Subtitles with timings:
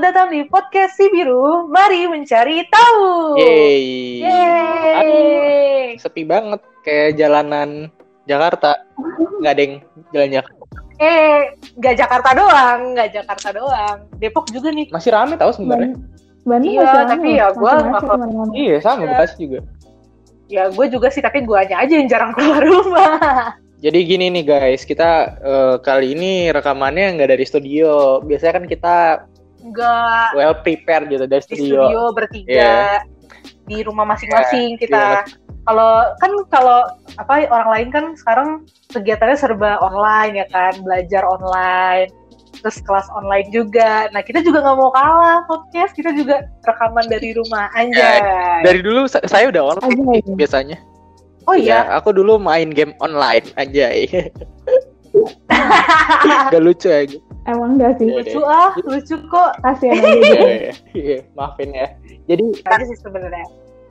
[0.00, 1.68] Selamat datang di podcast si biru.
[1.68, 3.36] Mari mencari tahu.
[3.36, 4.24] Yeay.
[4.24, 6.00] Yeay.
[6.00, 7.92] Sepi banget kayak jalanan
[8.24, 8.80] Jakarta.
[9.44, 9.74] Nggak ada yang
[10.08, 10.62] jalan Jakarta.
[11.04, 11.40] Eh,
[11.76, 13.96] nggak Jakarta doang, nggak Jakarta doang.
[14.16, 14.88] Depok juga nih.
[14.88, 15.92] Masih rame tau sebenarnya.
[16.48, 17.60] Bandung Iya, masih tapi ya ke
[18.08, 18.52] mana-mana.
[18.56, 19.08] Iya sama Iya.
[19.12, 19.60] Bekasi juga.
[20.48, 23.52] Ya gue juga sih, tapi guanya aja yang jarang keluar rumah.
[23.84, 28.24] Jadi gini nih guys, kita eh, kali ini rekamannya nggak dari studio.
[28.24, 28.96] Biasanya kan kita
[29.60, 31.80] Nggak well prepared gitu dari di studio.
[31.84, 32.50] studio bertiga.
[32.50, 32.74] Iya.
[33.64, 35.04] Di rumah masing-masing Iya, kita.
[35.60, 36.80] Kalau kan kalau
[37.14, 38.48] apa orang lain kan sekarang
[38.90, 42.08] kegiatannya serba online ya kan, belajar online,
[42.58, 44.08] terus kelas online juga.
[44.10, 48.18] Nah kita juga nggak mau kalah podcast, kita juga rekaman dari rumah anjay.
[48.64, 50.34] Dari dulu sa- saya udah online Aja sih ya.
[50.34, 50.78] biasanya.
[51.46, 54.08] oh iya, Ya, aku dulu main game online anjay.
[56.50, 57.18] Gak lucu aja.
[57.50, 58.06] Emang enggak sih?
[58.06, 58.22] Iya.
[58.22, 59.50] lucu ah, lucu kok.
[59.58, 60.34] Kasihan aja gitu.
[60.46, 61.88] Iya, iya, maafin ya.
[62.30, 63.46] Jadi Aja sih sebenarnya.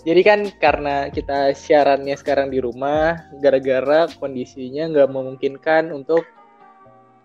[0.08, 6.24] Jadi kan karena kita siarannya sekarang di rumah, gara-gara kondisinya nggak memungkinkan untuk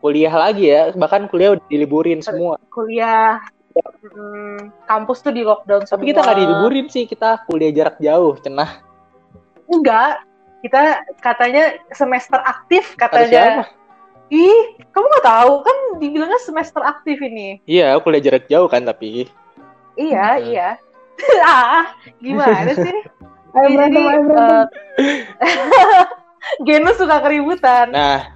[0.03, 2.59] kuliah lagi ya, bahkan kuliah udah diliburin semua.
[2.75, 3.39] Kuliah,
[3.79, 6.03] mm, kampus tuh di lockdown semua.
[6.03, 8.83] Tapi kita nggak diliburin sih, kita kuliah jarak jauh, cenah.
[9.71, 10.27] Enggak,
[10.67, 13.31] kita katanya semester aktif Kata katanya.
[13.31, 13.65] siapa?
[14.35, 14.59] Ih,
[14.91, 17.63] kamu nggak tahu kan dibilangnya semester aktif ini.
[17.65, 19.31] Iya, kuliah jarak jauh kan tapi.
[19.95, 20.45] Iya, Hmm.
[20.45, 20.69] iya.
[21.47, 21.87] ah,
[22.19, 22.99] gimana sih?
[23.55, 24.67] Ayo Jadi, berantem, ayo berantem.
[25.39, 26.05] eh,
[26.67, 27.87] Geno suka keributan.
[27.89, 28.35] Nah,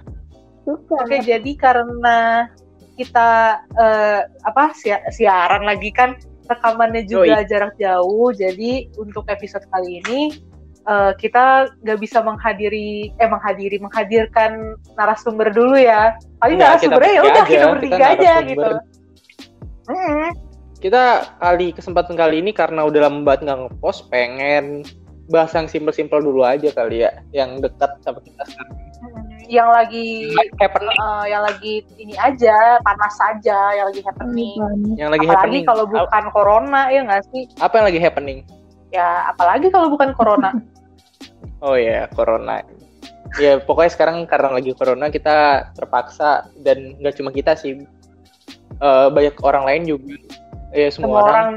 [0.63, 1.03] Suka.
[1.03, 2.47] Oke, jadi karena
[2.93, 3.29] kita
[3.73, 10.39] eh, apa sia- siaran lagi kan rekamannya juga jarak jauh, jadi untuk episode kali ini
[10.87, 16.15] eh, kita nggak bisa menghadiri eh menghadiri menghadirkan narasumber dulu ya.
[16.39, 18.71] Paling narasumbernya ya udah kita bertiga aja gitu.
[19.89, 20.29] Mm,
[20.79, 21.03] kita
[21.41, 24.85] kali kesempatan kali ini karena udah lama banget nggak ngepost, pengen
[25.29, 28.77] bahas yang simpel-simpel dulu aja kali ya, yang dekat sama kita sekarang.
[29.49, 30.29] yang lagi
[30.61, 34.57] Happening, eh, yang lagi ini aja panas saja, yang lagi happening.
[34.93, 35.65] yang lagi apalagi happening.
[35.65, 37.49] kalau bukan corona ya nggak sih?
[37.57, 38.39] Apa yang lagi happening?
[38.89, 40.53] Ya apalagi kalau bukan corona.
[41.59, 42.63] Oh ya, corona.
[43.35, 47.83] Ya pokoknya sekarang karena lagi corona kita terpaksa dan nggak cuma kita sih,
[48.79, 50.15] eh, banyak orang lain juga,
[50.71, 51.49] ya semua, Semua orang, orang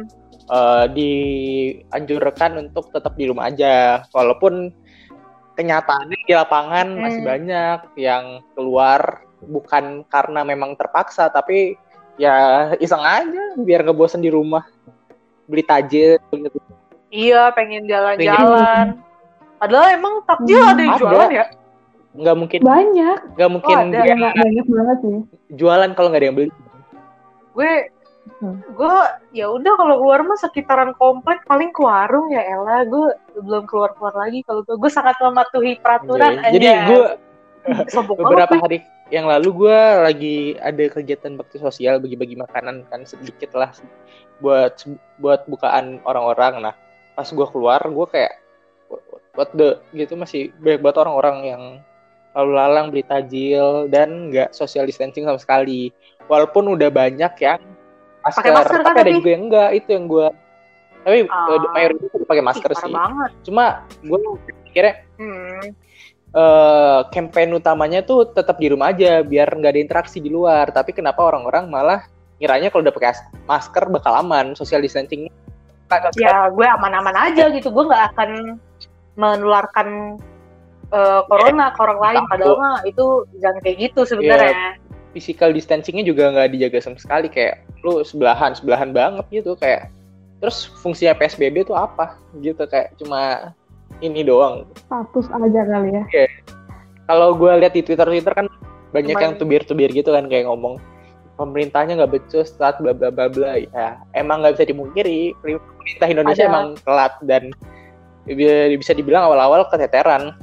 [0.50, 4.74] eh, dianjurkan untuk tetap di rumah aja, walaupun
[5.54, 7.02] kenyataannya di lapangan Hmm.
[7.06, 11.78] masih banyak yang keluar bukan karena memang terpaksa, tapi
[12.18, 14.66] ya iseng aja biar nggak bosan di rumah,
[15.46, 16.18] beli tajil.
[16.34, 16.58] gitu.
[17.12, 18.96] Iya, pengen jalan-jalan.
[19.58, 21.02] Padahal emang takjil Hmm, ada yang ada.
[21.04, 21.46] jualan ya?
[22.12, 23.18] Nggak mungkin, Banyak.
[23.36, 23.98] nggak mungkin Oh, ada.
[24.02, 25.18] Ya nggak banyak banget sih.
[25.52, 26.50] jualan kalau nggak ada yang beli.
[27.52, 27.72] Gue
[28.38, 28.62] Hmm.
[28.70, 28.96] gue
[29.32, 33.94] ya udah kalau keluar mah sekitaran komplek paling ke warung ya Ella gue belum keluar
[33.94, 36.82] keluar lagi kalau gue gue sangat mematuhi peraturan Iya, Jadi aja.
[36.86, 37.02] gue
[38.14, 38.78] beberapa banget, hari
[39.10, 43.74] yang lalu gue lagi ada kegiatan bakti sosial bagi-bagi makanan kan sedikit lah
[44.38, 44.78] buat
[45.18, 46.62] buat bukaan orang-orang.
[46.62, 46.74] Nah
[47.12, 48.32] pas gue keluar gue kayak
[49.32, 51.62] what the gitu masih banyak banget orang-orang yang
[52.32, 55.92] lalu lalang beli tajil dan nggak social distancing sama sekali.
[56.26, 57.60] Walaupun udah banyak yang
[58.20, 59.18] masker, Pakai masker kan tapi ada tapi?
[59.18, 60.28] juga yang enggak itu yang gue
[61.02, 62.88] tapi eh, mayoritas udah pakai masker sih.
[62.88, 63.30] banget.
[63.42, 63.64] Cuma
[63.98, 64.18] gue
[64.64, 65.60] pikirnya Hmm.
[66.32, 70.72] eh campaign utamanya tuh tetap di rumah aja biar nggak ada interaksi di luar.
[70.72, 72.00] Tapi kenapa orang-orang malah
[72.40, 75.28] ngiranya kalau udah pakai as- masker bakal aman, social distancing.
[76.16, 77.68] Ya gue aman-aman aja gitu.
[77.68, 78.30] Gue nggak akan
[79.18, 80.18] menularkan
[80.92, 82.22] eh, corona ke orang lain.
[82.28, 84.80] Padahal mah itu jangan kayak gitu sebenarnya.
[85.12, 89.92] Physical distancingnya juga nggak dijaga sama sekali kayak lu sebelahan sebelahan banget gitu kayak.
[90.40, 93.52] Terus fungsinya PSBB tuh apa gitu kayak cuma
[94.00, 94.66] ini doang.
[94.88, 96.04] Status aja kali ya.
[97.06, 98.46] Kalau gue lihat di Twitter Twitter kan
[98.92, 100.80] banyak Cuman- yang tubir-tubir gitu kan kayak ngomong
[101.42, 103.58] pemerintahnya nggak becus saat bla bla bla bla.
[103.58, 105.34] Ya emang nggak bisa dimungkiri.
[105.42, 106.50] Pemerintah Indonesia Ada.
[106.54, 107.42] emang telat dan
[108.22, 110.38] bi- bisa dibilang awal-awal keteteran.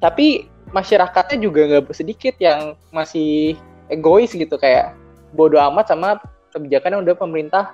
[0.00, 3.60] Tapi masyarakatnya juga nggak sedikit yang masih
[3.92, 4.96] egois gitu kayak
[5.36, 6.16] bodoh amat sama
[6.56, 7.64] kebijakan yang udah pemerintah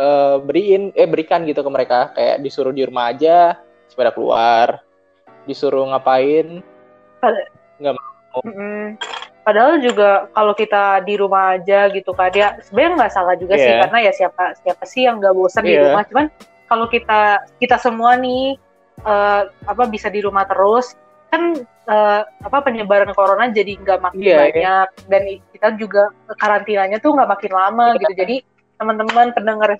[0.00, 2.16] eh, beriin eh berikan gitu ke mereka.
[2.16, 3.60] Kayak disuruh di rumah aja
[3.92, 4.80] sepeda keluar.
[5.44, 6.64] Disuruh ngapain
[8.32, 8.96] Mm-mm.
[9.42, 13.66] Padahal juga kalau kita di rumah aja gitu kan ya sebenarnya nggak salah juga sih
[13.66, 13.80] Iya.
[13.86, 15.82] karena ya siapa siapa sih yang nggak bosan di Iya.
[15.90, 16.26] rumah cuman
[16.66, 17.20] kalau kita
[17.58, 18.54] kita semua nih
[19.02, 20.94] eh, apa bisa di rumah terus
[21.26, 24.38] kan eh, apa penyebaran corona jadi nggak makin Iya, iya.
[24.38, 26.02] banyak dan i- kita juga
[26.38, 27.98] karantinanya tuh nggak makin lama Iya.
[27.98, 28.36] gitu jadi
[28.78, 29.70] teman-teman pendengar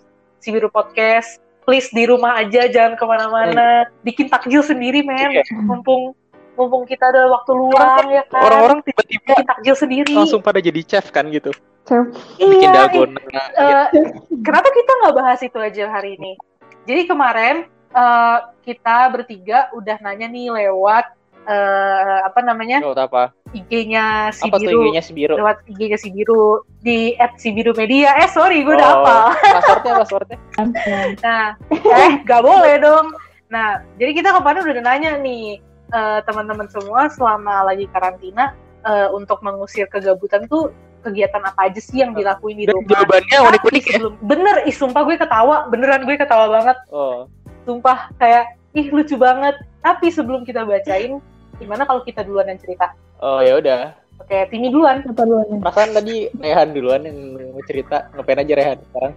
[0.43, 5.47] si biru podcast please di rumah aja jangan ke mana-mana bikin takjil sendiri men Iya.
[5.63, 6.19] mumpung
[6.63, 10.81] mumpung kita ada waktu luang ya kan Orang-orang tiba-tiba bikin takjil sendiri langsung pada jadi
[10.81, 11.51] chef kan gitu.
[11.83, 12.07] Chef.
[12.39, 13.19] Bikin iya dalgona.
[13.53, 13.87] eh,
[14.41, 16.39] kenapa kita nggak bahas itu aja hari ini
[16.83, 17.57] jadi kemarin
[17.89, 21.11] eh, kita bertiga udah nanya nih lewat
[21.45, 23.23] eh, apa namanya Lewat apa?
[23.51, 25.35] IG-nya si Apa biru IG-nya si Biru?
[25.37, 26.43] lewat IG-nya si biru
[26.79, 29.17] di @sibirumedia eh sorry gue udah Oh, apa
[29.61, 30.39] Passwordnya, passwordnya.
[31.21, 33.13] Nah, eh gak boleh dong.
[33.47, 35.61] Nah, jadi kita kemarin udah nanya nih
[35.93, 41.99] eh, teman-teman semua selama lagi karantina eh, untuk mengusir kegabutan tuh kegiatan apa aja sih
[41.99, 42.87] yang dilakuin di rumah?
[42.89, 43.93] jawabannya unik-unik ya.
[43.97, 47.27] sebelum- Bener, ih sumpah gue ketawa, beneran gue ketawa banget, Oh,
[47.63, 49.55] sumpah kayak ih lucu banget.
[49.79, 51.19] Tapi sebelum kita bacain,
[51.59, 52.95] gimana kalau kita duluan yang cerita?
[53.19, 53.99] oh ya udah.
[54.19, 55.03] Oke, Timi duluan.
[55.03, 55.59] Apa duluan?
[55.59, 57.19] Perasaan tadi Rehan duluan yang
[57.51, 58.07] mau cerita.
[58.13, 59.13] Ngapain aja Rehan sekarang?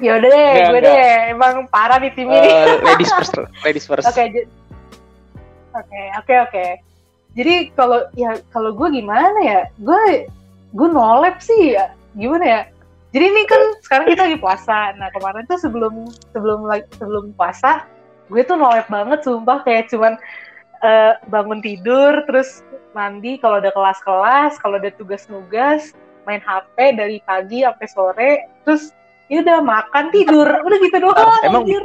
[0.00, 2.32] Ya udah deh, gue deh, emang parah nih Timi.
[2.32, 2.48] nih.
[2.48, 4.08] Eh, ladies first, ladies first.
[4.08, 4.48] Oke, j-
[5.78, 6.66] oke, oke, oke.
[7.38, 10.26] Jadi kalau ya kalau gue gimana ya, gue
[10.74, 12.60] gue nolep sih ya, gimana ya?
[13.14, 14.92] Jadi ini kan sekarang kita lagi puasa.
[14.98, 17.86] Nah kemarin tuh sebelum sebelum sebelum puasa,
[18.28, 20.18] gue tuh nolep banget, sumpah kayak cuman
[20.84, 25.94] eh, bangun tidur, terus mandi kalau ada kelas-kelas, kalau ada tugas-nugas,
[26.28, 28.32] main HP dari pagi sampai sore,
[28.66, 28.92] terus
[29.32, 31.40] ya udah makan tidur, udah gitu doang.
[31.44, 31.82] Emang anjir.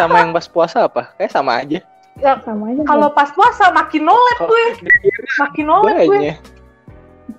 [0.00, 1.12] sama yang pas puasa apa?
[1.16, 1.80] Kayak sama aja.
[2.22, 2.82] Sama aja.
[2.86, 4.66] kalau pas puasa makin nolep gue.
[5.42, 6.32] makin nolep gue.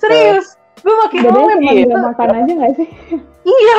[0.01, 1.85] serius gue makin nolep iya.
[1.87, 2.87] nggak makan aja nggak sih?
[3.55, 3.75] iya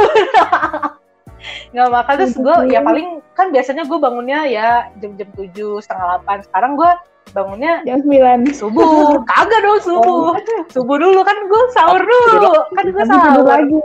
[1.76, 6.38] nggak makan terus gue ya paling kan biasanya gue bangunnya ya jam-jam tujuh setengah delapan.
[6.46, 6.90] Sekarang gue
[7.34, 8.46] bangunnya Jam 9.
[8.54, 9.20] subuh.
[9.30, 10.38] Kagak dong subuh.
[10.70, 12.52] Subuh dulu kan gue sahur dulu.
[12.72, 13.46] kan gue Nanti tidur sahur.
[13.48, 13.80] lagi.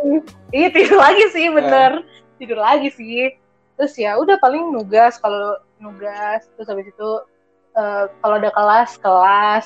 [0.53, 1.91] iya tidur lagi sih bener.
[2.39, 3.35] Tidur lagi sih
[3.79, 7.09] terus ya udah paling nugas kalau nugas terus habis itu
[7.73, 9.65] eh, kalau ada kelas kelas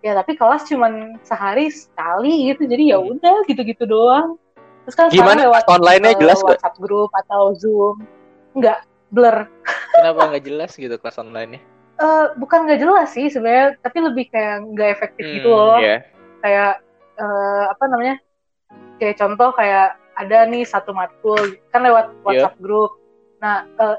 [0.00, 3.10] ya tapi kelas cuman sehari sekali gitu jadi ya Hmm.
[3.12, 4.38] udah gitu-gitu doang
[4.86, 6.56] terus kan Gimana lewat online-nya eh, jelas gak?
[6.56, 8.06] WhatsApp grup atau Zoom
[8.54, 9.50] enggak blur
[9.98, 11.60] Kenapa nggak jelas gitu kelas online-nya?
[12.00, 15.96] Eh, bukan nggak jelas sih sebenarnya tapi lebih kayak nggak efektif Hmm, gitu loh Iya.
[16.40, 16.72] kayak
[17.18, 18.16] eh, apa namanya
[18.96, 21.36] kayak contoh kayak ada nih satu matkul
[21.68, 22.22] kan lewat Iya.
[22.24, 22.96] WhatsApp grup
[23.40, 23.96] nah eh,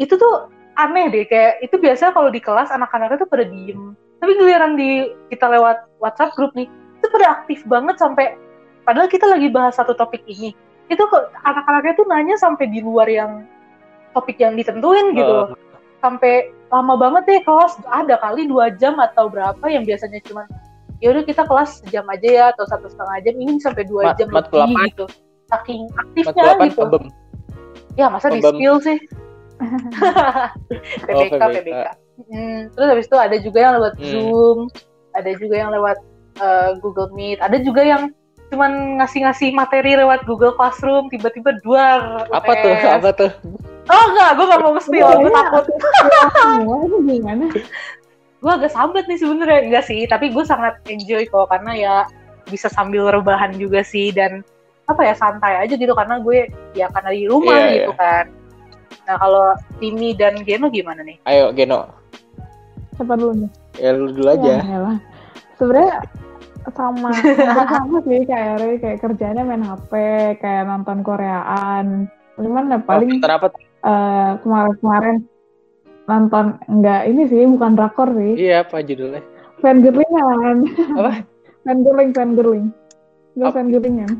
[0.00, 0.48] itu tuh
[0.78, 3.98] aneh deh kayak itu biasa kalau di kelas anak-anaknya tuh pada diem.
[4.18, 6.66] Tapi giliran di kita lewat WhatsApp grup nih
[6.98, 8.34] itu pada aktif banget sampai
[8.82, 10.54] padahal kita lagi bahas satu topik ini.
[10.88, 13.44] Itu kok anak-anaknya tuh nanya sampai di luar yang
[14.14, 15.54] topik yang ditentuin gitu.
[15.98, 20.46] Sampai lama banget deh kelas ada kali dua jam atau berapa yang biasanya cuma
[21.02, 24.18] ya udah kita kelas sejam aja ya atau satu setengah jam ini sampai dua Mat-
[24.18, 25.06] jam matkul lebih gitu.
[25.48, 26.86] Saking aktifnya gitu.
[27.98, 28.98] Ya masa di spill sih
[31.04, 31.54] PBK PBK.
[31.56, 34.06] PBK Hmm, terus habis itu ada juga yang lewat Hmm.
[34.10, 34.58] Zoom
[35.14, 35.98] ada juga yang lewat
[36.36, 38.10] eh, Google Meet ada juga yang
[38.48, 41.84] cuman ngasih-ngasih materi lewat Google Classroom tiba-tiba dua
[42.32, 42.74] Apa tuh?
[42.74, 43.30] Apa tuh?
[43.86, 45.64] oh enggak gue gak mau nge-spill gue Iya, takut
[47.08, 47.46] gimana?
[48.38, 51.94] gue agak sambat nih sebenarnya enggak sih tapi gue sangat enjoy kok karena ya
[52.46, 54.42] bisa sambil rebahan juga sih dan
[54.88, 58.24] apa ya santai aja gitu karena gue ya karena di rumah Iya, gitu kan
[59.04, 61.88] nah kalau Timi dan Geno gimana nih Ayo Geno.
[62.98, 63.50] Siapa dulu nih?
[63.78, 64.58] Ya lu dulu aja.
[64.58, 64.98] Ya.
[65.54, 66.02] Sebenarnya
[66.74, 67.14] sama
[67.70, 69.92] sama sih kayak Ray, kayak kerjanya main HP,
[70.42, 72.10] kayak nonton Koreaan.
[72.34, 73.54] Cuman ya paling apa?
[73.54, 73.62] tuh?
[73.62, 75.16] eh, kemarin-kemarin
[76.10, 78.34] nonton enggak ini sih bukan drakor sih.
[78.34, 79.22] Iya, apa judulnya?
[79.62, 80.56] Fangirlingan.
[80.98, 81.12] Apa?
[81.62, 82.66] Fangirling, fangirling.
[83.38, 83.56] Enggak Apa?
[83.62, 84.10] fangirlingan.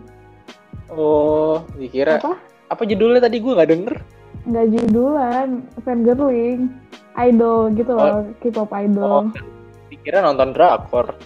[0.88, 2.40] Oh, dikira Apa?
[2.68, 3.95] apa judulnya tadi gue nggak denger.
[4.49, 5.49] Enggak judulan,
[5.85, 6.73] fangirling.
[7.18, 9.35] Idol gitu loh, K-pop Oh, idol.
[9.90, 11.18] dikira nonton drakor.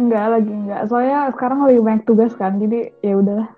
[0.00, 0.88] Enggak lagi enggak.
[0.88, 3.50] Soalnya sekarang lagi banyak tugas kan, jadi ya udahlah.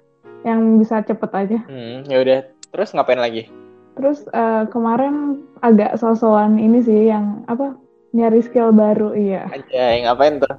[0.42, 1.58] Yang bisa cepet aja.
[1.70, 2.40] Hmm, ya udah.
[2.74, 3.46] Terus ngapain lagi?
[3.94, 7.78] Terus eh, kemarin agak sosokan ini sih yang apa
[8.10, 9.46] nyari skill baru iya.
[9.54, 10.52] Anjay, ngapain tuh?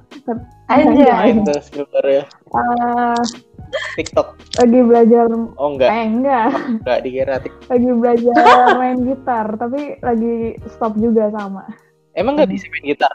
[0.72, 1.04] Anjay.
[1.04, 2.24] Ngapain tuh skill baru ya?
[2.48, 3.20] Eh,
[3.94, 4.26] TikTok.
[4.56, 7.66] lagi belajar Oh enggak, eh enggak, enggak dikira TikTok.
[7.68, 8.34] lagi belajar
[8.80, 10.34] main gitar tapi lagi
[10.68, 11.62] stop juga sama.
[12.12, 13.14] Emang nggak bisa main gitar?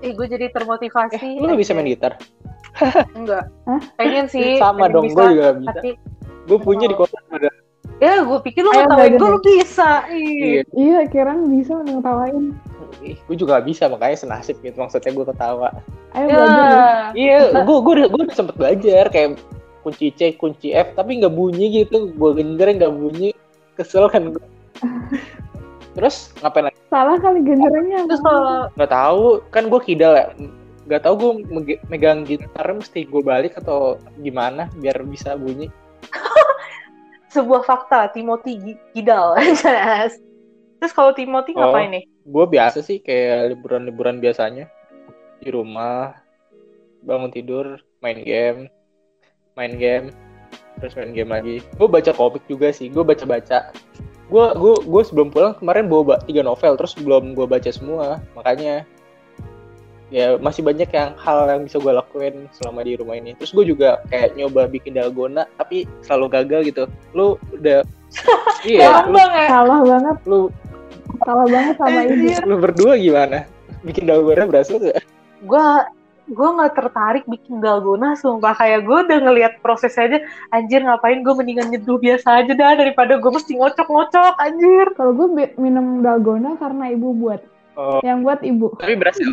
[0.00, 1.16] Ih, gue jadi termotivasi.
[1.16, 2.18] Eh, lu nggak bisa main gitar?
[3.14, 3.48] Enggak.
[3.64, 3.80] Hah?
[3.94, 4.56] Pengen sih.
[4.58, 5.72] Sama pengen dong, gue juga bisa.
[5.72, 5.90] Tapi,
[6.42, 7.46] Gue punya di kota ada.
[7.96, 10.02] ya gue pikir lu ngetawain gue lu bisa.
[10.08, 10.26] Ih.
[10.58, 12.50] Iya, Iya, kirain bisa ngetawain.
[13.00, 15.70] Ih, gue juga bisa makanya senasib gitu maksudnya gue ketawa.
[16.12, 16.34] Ayo Ya.
[16.34, 16.66] belajar.
[16.66, 16.82] deh.
[17.14, 19.38] Iya, gue gue udah gue udah sempet belajar kayak
[19.82, 22.10] kunci C kunci F tapi nggak bunyi gitu.
[22.14, 23.30] Gue genjreng nggak bunyi.
[23.74, 24.44] Kesel kan gue
[25.96, 26.78] terus ngapain lagi?
[26.88, 28.08] Salah kali gendernya.
[28.08, 29.24] Terus kalau nggak tahu.
[29.52, 30.26] Kan gue kidal ya.
[30.88, 31.32] Nggak tahu gue
[31.88, 35.68] megang gitar mesti gue balik atau gimana biar bisa bunyi.
[37.34, 40.12] Sebuah fakta Timothy jelas.
[40.82, 41.68] Terus kalau Timothy Oh.
[41.68, 42.04] ngapain nih?
[42.22, 44.70] gue biasa sih kayak liburan-liburan biasanya.
[45.42, 46.14] Di rumah
[47.02, 48.70] bangun tidur main game
[49.56, 50.06] main game
[50.80, 53.58] terus main game lagi gue baca komik juga sih gue baca baca
[54.32, 58.18] gue gue gue sebelum pulang kemarin bawa ba- tiga novel terus belum gue baca semua
[58.32, 58.82] makanya
[60.12, 63.64] ya masih banyak yang hal yang bisa gue lakuin selama di rumah ini terus gue
[63.64, 66.84] juga kayak nyoba bikin dalgona tapi selalu gagal gitu
[67.16, 67.80] lu udah
[68.68, 69.48] iya Gampang lu, banget.
[69.48, 70.40] Salah banget, lu
[71.24, 72.00] salah banget sama.
[72.04, 72.40] Anjir.
[72.44, 73.38] lu berdua gimana
[73.88, 75.00] bikin dalgona berhasil gak?
[75.48, 75.66] Gue
[76.30, 80.22] gue nggak tertarik bikin dalgona sumpah kayak gue udah ngelihat proses aja
[80.54, 85.28] anjir ngapain gue mendingan nyeduh biasa aja dah daripada gue mesti ngocok-ngocok anjir Kalau gue
[85.58, 87.42] minum dalgona karena ibu buat.
[87.74, 87.98] Oh.
[88.04, 88.66] Yang buat ibu.
[88.78, 89.28] tapi berhasil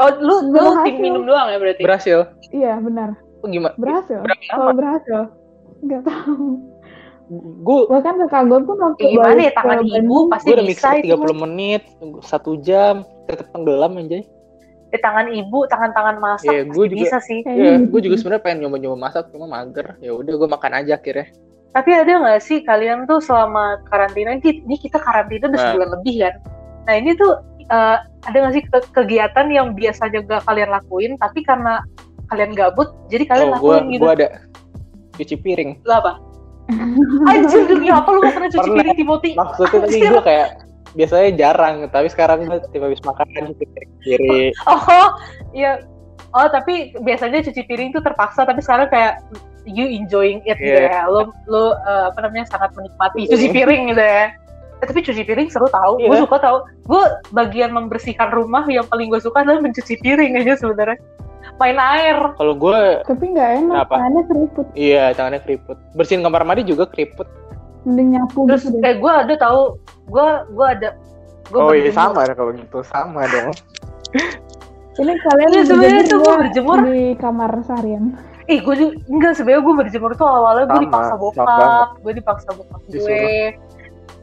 [0.00, 2.18] oh lu lu tim minum doang ya berarti berhasil
[2.54, 4.22] Iya benar, Oh, gimana berhasil.
[4.24, 5.20] Kalau berhasil,
[5.84, 6.64] nggak tahu.
[7.64, 11.44] gue Bahkan kakak gue pun waktu gimana ya tangan ibu pasti gue udah itu 30
[11.48, 14.20] menit tunggu satu jam tetap tenggelam aja
[14.94, 18.42] di tangan ibu tangan-tangan masak pasti gua juga- bisa sih ya gitu gue juga sebenarnya
[18.42, 21.26] pengen nyoba-nyoba masak cuma mager ya udah gue makan aja akhirnya
[21.74, 25.66] Tapi ada nggak sih kalian tuh selama karantina ini, ini kita karantina udah Nah.
[25.68, 26.34] sebulan lebih kan?
[26.86, 27.32] Nah ini tuh
[27.66, 31.82] eh, ada nggak sih ke- kegiatan yang biasanya gak kalian lakuin, tapi karena
[32.24, 34.02] kalian gabut, jadi kalian oh gue lakuin gitu?
[34.04, 34.28] gue ada
[35.14, 36.12] cuci piring Lu apa?
[37.26, 38.76] Anjir demi apa lu gak pernah cuci Pernah.
[38.78, 39.30] piring Timothy?
[39.34, 40.48] maksudnya tadi gue kayak
[40.94, 45.06] biasanya jarang tapi sekarang gue tiba habis makan cuci piring kiri Oh
[45.52, 45.82] iya.
[46.30, 49.22] Oh tapi biasanya cuci piring tuh terpaksa, tapi sekarang kayak
[49.64, 50.90] you enjoying it gitu Iya.
[50.90, 51.02] ya.
[51.06, 54.34] Lu lu eh, apa namanya sangat menikmati cuci piring gitu ya.
[54.82, 56.26] Eh, tapi cuci piring seru tau, gue Iya.
[56.26, 56.66] suka tau.
[56.84, 60.98] Gue bagian membersihkan rumah yang paling gue suka adalah mencuci piring aja sebenarnya.
[61.54, 62.18] Main air.
[62.34, 63.94] kalau gue Tapi nggak enak, Kenapa?
[63.94, 64.66] tangannya keriput.
[64.74, 67.28] iya tangannya keriput bersihin kamar mandi juga keriput
[67.84, 69.62] Mending nyapu Terus gitu kayak gue ada tahu,
[70.08, 70.88] gue gue ada.
[71.52, 73.52] Gua oh iya sama kalau gitu sama dong
[74.94, 76.78] Ini kalian Iya, sebenarnya berjemur tuh gua nggak berjemur.
[76.86, 78.04] di kamar seharian.
[78.46, 82.80] Ih, gue juga enggak sebenarnya gue berjemur tuh awalnya gue dipaksa bokap, gue dipaksa bokap
[82.86, 82.92] gue.
[82.94, 83.50] Disuruh.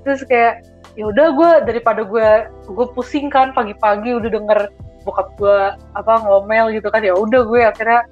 [0.07, 0.53] Terus kayak
[0.95, 2.29] ya udah gue daripada gue
[2.71, 4.59] gue pusing kan pagi-pagi udah denger
[5.03, 8.07] bokap gue apa ngomel gitu kan ya udah gue akhirnya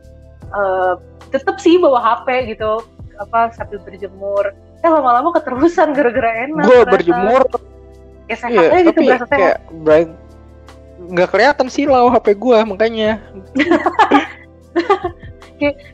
[0.52, 0.94] eh,
[1.30, 2.84] tetep sih bawa HP gitu
[3.24, 4.52] apa sambil berjemur.
[4.80, 6.64] Eh lama-lama keterusan gara-gara enak.
[6.64, 7.44] gue berjemur
[8.26, 9.34] Ya sehat iya aja gitu tapi berasa sehat.
[9.34, 10.10] kayak bright
[11.02, 13.12] nggak kelihatan silau HP gue makanya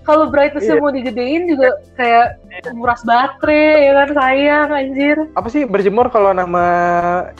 [0.03, 0.83] Kalau brightnessnya Iya.
[0.83, 2.37] mau digedein juga kayak
[2.69, 5.17] nguras baterai ya kan sayang anjir.
[5.33, 6.65] apa sih berjemur kalau nama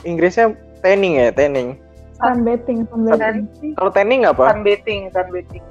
[0.02, 1.78] Inggrisnya tanning ya tanning
[2.16, 3.76] Sunbathing, sunbathing.
[3.76, 5.62] Kalau tanning apa sunbathing, sunbathing.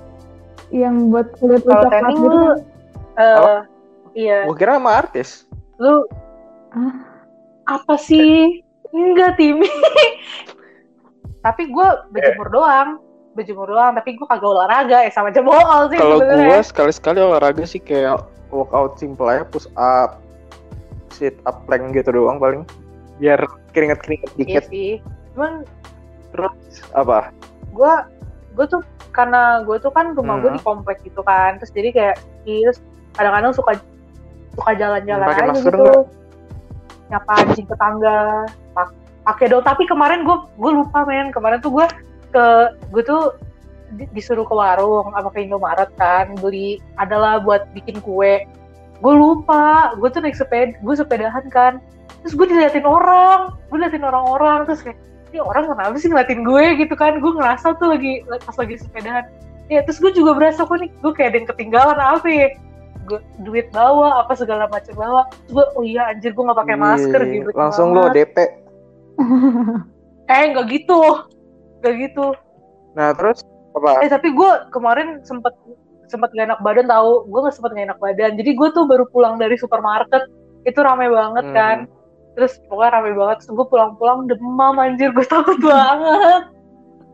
[0.71, 2.45] Yang buat kulit lu Kalau coklat tanning gitu lu
[3.14, 3.62] Oh.
[4.12, 5.47] iya, gue kira sama artis
[5.78, 6.04] lu
[6.75, 6.95] Ah.
[7.66, 8.61] apa sih?
[8.90, 9.66] Enggak, Timi.
[11.47, 12.88] tapi gue berjemur doang.
[13.35, 15.02] Berjemur doang, tapi gue kagak olahraga.
[15.02, 19.66] Ya sama aja bohong sih kalau gue sekali-sekali olahraga sih kayak workout simple aja push
[19.75, 20.23] up
[21.11, 22.62] sit up plank gitu doang paling
[23.19, 23.38] biar
[23.71, 24.90] keringet-keringet Iya dikit sih.
[25.35, 25.62] Cuman
[26.31, 26.54] terus
[26.90, 27.31] apa
[27.71, 27.93] gue
[28.54, 30.59] gue tuh karena gue tuh kan rumah gue Hmm.
[30.59, 32.78] di komplek gitu kan terus jadi kayak terus
[33.14, 33.78] kadang-kadang suka
[34.54, 35.70] suka jalan-jalan aja gitu.
[35.70, 36.02] nggak?
[37.12, 38.49] nyapa anjing tetangga.
[38.73, 39.64] Pak- pakai dong.
[39.64, 41.30] Tapi kemarin gue gue lupa men.
[41.30, 41.87] Kemarin tuh gue
[42.32, 42.44] ke
[42.90, 43.23] gue tuh
[43.94, 48.44] di- disuruh ke warung sama ke Indomaret kan beli adalah buat bikin kue.
[49.04, 49.92] Gue lupa.
[50.00, 51.78] Gue tuh naik sepeda gue sepedahan kan.
[52.25, 53.52] Terus gue diliatin orang.
[53.68, 54.64] Gue liatin orang-orang.
[54.64, 54.99] Terus kayak
[55.34, 56.64] ini orang kenapa sih ngeliatin gue?
[56.80, 57.20] Gitu kan.
[57.20, 59.25] Gue ngerasa tuh lagi pas lagi sepedahan.
[59.73, 62.49] Ya terus gue juga berasa kok nih gue kayak ada yang ketinggalan apa ya
[63.04, 65.23] gue duit bawa apa segala macam bawa.
[65.49, 67.49] Gue oh iya anjir gue nggak pakai masker Ih, gitu.
[67.52, 68.37] langsung lo DP
[70.32, 71.00] eh nggak gitu.
[71.80, 72.26] Nggak gitu.
[72.96, 73.44] Nah terus
[73.75, 74.00] apa?
[74.02, 75.52] Eh tapi gue kemarin sempet
[76.04, 78.32] sempet gak enak badan tahu gue nggak sempet gak enak badan.
[78.37, 80.26] Jadi gue tuh baru pulang dari supermarket.
[80.64, 81.56] Itu rame banget Hmm.
[81.56, 81.78] kan.
[82.34, 83.37] Terus pokoknya rame banget.
[83.44, 85.12] Terus gue pulang-pulang demam anjir.
[85.12, 86.50] Gue takut banget.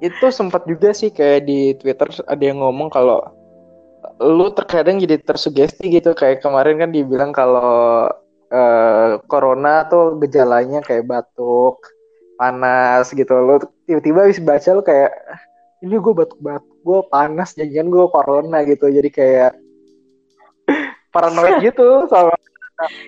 [0.01, 3.21] Itu sempat juga sih kayak di Twitter ada yang ngomong kalau
[4.21, 6.13] lu terkadang jadi tersugesti gitu.
[6.17, 8.09] Kayak kemarin kan dibilang kalau
[8.51, 11.81] eh, corona tuh gejalanya kayak batuk
[12.41, 13.33] panas gitu.
[13.33, 15.13] Lu tiba-tiba habis baca lu kayak
[15.85, 18.89] ini gue batuk-batuk gue panas jangan gue corona gitu.
[18.89, 19.53] Jadi kayak
[21.15, 22.33] paranoid gitu sama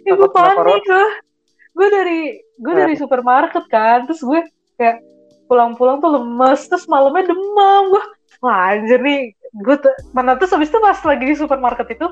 [0.05, 1.05] ya gue panik gue
[1.73, 2.21] gue dari
[2.61, 2.85] gue Nah.
[2.85, 4.45] dari supermarket kan terus gue
[4.77, 5.01] kayak
[5.49, 7.83] pulang-pulang tuh lemes terus malamnya demam.
[7.93, 8.05] Gue
[8.45, 12.09] wah anjir nih gue tuh mana terus habis itu pas lagi di supermarket itu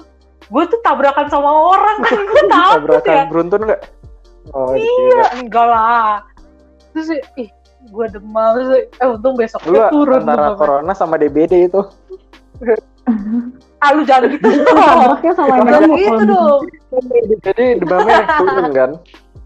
[0.51, 2.19] gue tuh tabrakan sama orang kan.
[2.31, 3.83] Gue takut tabrakan ya beruntun nggak?
[4.51, 4.83] Oh iya.
[4.83, 6.27] Iya enggak lah.
[6.91, 7.49] Terus ih
[7.87, 8.51] gue demam.
[8.59, 10.59] Terus eh untung lu besoknya turun antara demamnya.
[10.59, 11.81] corona sama DBD itu.
[13.79, 14.75] Ah lu jangan gitu dong.
[14.75, 16.61] Tabraknya sama yang jangan gitu dong.
[17.47, 18.91] Jadi demamnya turun kan?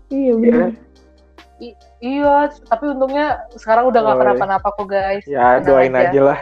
[0.08, 0.70] Iya bener.
[2.00, 2.34] iya.
[2.48, 5.24] Tapi untungnya sekarang udah nggak kenapa-napa kok guys.
[5.28, 6.20] Ya Tenang doain aja.
[6.32, 6.40] lah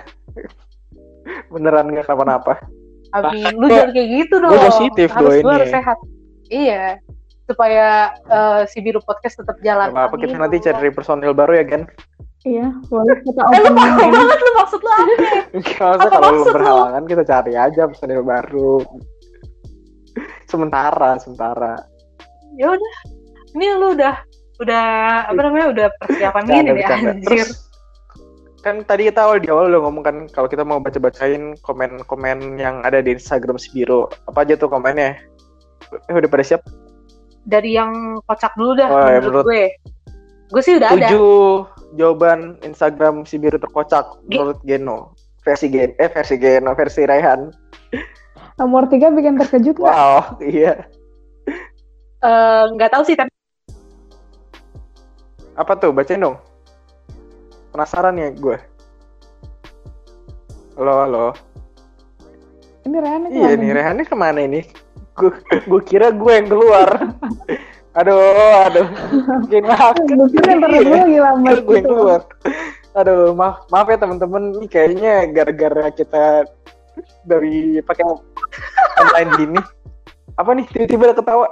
[1.53, 2.59] beneran nggak kenapa-napa
[3.13, 3.45] Amin.
[3.61, 4.53] Lu jangan kayak gitu dong.
[4.57, 5.75] Gua positif harus, doain lu harus ya.
[5.77, 5.99] sehat.
[6.49, 6.85] Iya.
[7.45, 7.89] Supaya
[8.25, 9.93] eh, si Biru Podcast tetap jalan.
[9.93, 11.85] Gak apa kita nanti cari personil baru ya kan
[12.43, 15.15] Iya, boleh kita Eh lu paham banget lu maksud lu apa?
[15.95, 18.83] Apa kalau lu berhalangan kita cari aja personil baru
[20.51, 21.79] sementara sementara
[22.59, 22.95] Ya udah.
[23.55, 24.15] Ini lu udah
[24.59, 24.87] udah
[25.31, 27.11] apa namanya udah persiapan gini bercanda.
[27.15, 27.27] anjir.
[27.31, 27.51] Terus
[28.63, 32.79] kan tadi kita awal di awal udah ngomong kan kalau kita mau baca-bacain komen-komen yang
[32.81, 34.07] ada di Instagram si Biro.
[34.25, 35.19] Apa aja tuh komennya?
[36.07, 36.63] Eh udah pada siap?
[37.43, 37.91] Dari yang
[38.23, 39.65] kocak dulu dah Oh, ya, menurut menurut- gue.
[40.49, 41.09] Gue sih udah ada.
[41.09, 44.99] Tujuh jawaban Instagram si Biro terkocak Ge- menurut Geno.
[45.43, 47.51] Versi Gen eh versi Geno, versi Raihan.
[48.55, 49.91] Nomor tiga bikin terkejut nggak?
[49.91, 50.87] Wow, iya.
[52.23, 53.33] Eh, nggak tahu sih tapi
[55.53, 55.91] Apa tuh?
[55.91, 56.39] Bacain dong.
[57.73, 58.57] Penasaran ya gue.
[60.77, 61.27] Halo, halo.
[62.83, 64.61] Ini Rehan Iya nih, Rehannya ke mana ini?
[65.17, 65.33] Gue
[65.65, 66.89] gue kira gue yang keluar.
[67.99, 68.21] aduh,
[68.69, 68.89] aduh.
[69.49, 69.97] Gimana?
[70.05, 70.65] Mungkin yang Iya.
[70.69, 71.49] terlalu lagi lambat.
[71.49, 71.89] Kira gue yang gitu.
[71.89, 72.21] keluar.
[72.93, 74.43] Aduh, maaf, maaf ya teman-teman.
[74.61, 76.25] Ini kayaknya gara-gara kita
[77.25, 78.05] dari pakai
[79.01, 79.61] online gini.
[80.37, 80.69] Apa nih?
[80.69, 81.49] Tiba-tiba ada ketawa.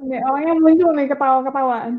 [0.00, 1.92] Nih, orangnya muncul nih ketawa-ketawaan.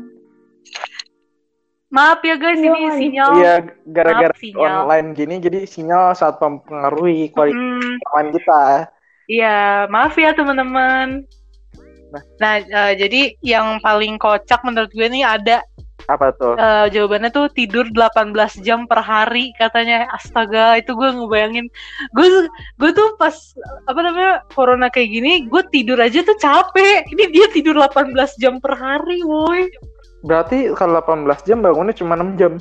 [1.92, 2.98] Maaf ya guys Iya, ini lagi.
[2.98, 3.30] sinyal.
[3.36, 3.54] Iya,
[3.86, 8.62] gara-gara online gini, jadi sinyal sangat mempengaruhi kualitas Hmm, rekaman kita.
[9.28, 11.28] Iya, maaf ya teman-teman.
[12.10, 12.22] Nah.
[12.38, 15.64] Nah, eh, jadi yang paling kocak menurut gue nih ada
[16.02, 16.58] Apa tuh?
[16.58, 20.10] eh, jawabannya tuh tidur 18 jam per hari katanya.
[20.10, 21.70] Astaga, itu gue ngebayangin.
[22.10, 22.26] Gue
[22.76, 23.32] gue tuh pas
[23.86, 27.06] apa namanya corona kayak gini, gue tidur aja tuh capek.
[27.06, 29.70] Ini dia tidur 18 jam per hari, woi.
[30.22, 32.58] Berarti kalau 18 jam bangunnya cuma 6 jam.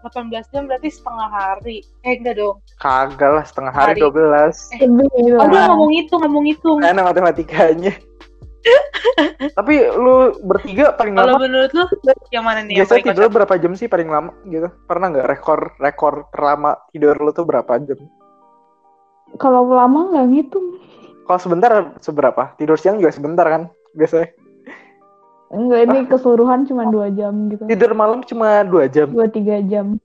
[0.00, 1.84] 18 jam berarti setengah hari.
[2.02, 2.56] Eh enggak dong.
[2.80, 4.08] Kagak lah, setengah hari, Hari.
[4.08, 4.80] 12.
[4.80, 5.36] Lebih gitu.
[5.36, 6.70] Oh, dia ngomong itu, ngomong itu.
[6.80, 7.92] Enak matematikanya.
[9.56, 11.84] Tapi lu bertiga paling Kalau lama menurut lu
[12.28, 13.36] yang mana nih yang biasanya tidur kocak?
[13.40, 14.68] berapa jam sih paling lama gitu?
[14.84, 17.96] Pernah nggak rekor rekor terlama tidur lu tuh berapa jam?
[19.40, 20.66] Kalau lama nggak ngitung.
[21.24, 21.72] Kalau sebentar
[22.04, 22.52] seberapa?
[22.60, 23.62] Tidur siang juga sebentar kan
[23.96, 24.28] biasanya.
[25.50, 27.66] Enggak, ini keseluruhan cuma dua jam gitu.
[27.66, 29.10] Tidur malam cuma dua jam.
[29.10, 29.98] Dua tiga jam.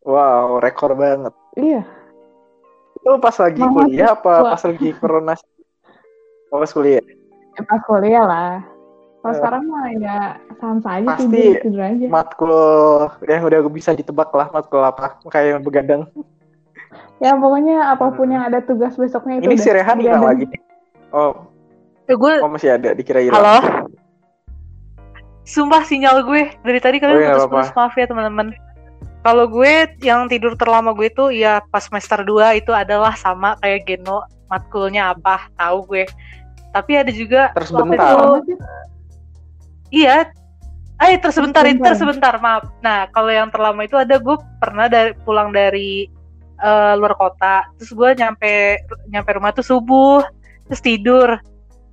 [0.00, 1.36] Wow, rekor banget.
[1.54, 1.84] Iya.
[2.96, 4.50] Itu pas lagi Mama kuliah apa tua.
[4.50, 5.34] pas lagi corona?
[6.48, 7.04] Oh, pas kuliah.
[7.52, 8.52] Ya, pas kuliah lah.
[9.20, 9.36] Kalau Eh.
[9.36, 10.18] sekarang mah ya
[10.56, 12.06] sans aja Pasti tidur, tidur aja.
[12.08, 12.52] Matkul
[13.22, 16.02] yang udah bisa ditebak lah matkul apa kayak yang begadang.
[17.20, 18.34] Ya pokoknya apa pun Hmm.
[18.34, 20.48] yang ada tugas besoknya itu Ini si udah Rehan hilang lagi.
[21.12, 21.52] Oh,
[22.08, 23.36] Eh, gue oh masih ada dikira hilang.
[23.36, 23.92] Halo.
[25.50, 28.54] Sumpah sinyal gue dari tadi Oh, kalian iya, nggak putus-putus maaf ya teman-teman.
[29.26, 33.82] Kalau gue yang tidur terlama gue tuh ya pas semester 2 itu adalah sama kayak
[33.84, 36.04] Geno matkulnya apa tahu gue.
[36.70, 38.14] Tapi ada juga Terus waktu bentar.
[38.14, 38.54] itu
[39.90, 40.30] iya.
[41.00, 41.96] Eh tersebentar itu Bentar.
[41.98, 42.70] tersebentar maaf.
[42.84, 46.06] Nah kalau yang terlama itu ada gue pernah dari pulang dari
[46.60, 48.78] eh, luar kota, terus gue nyampe
[49.10, 50.20] nyampe rumah tuh subuh,
[50.68, 51.40] terus tidur,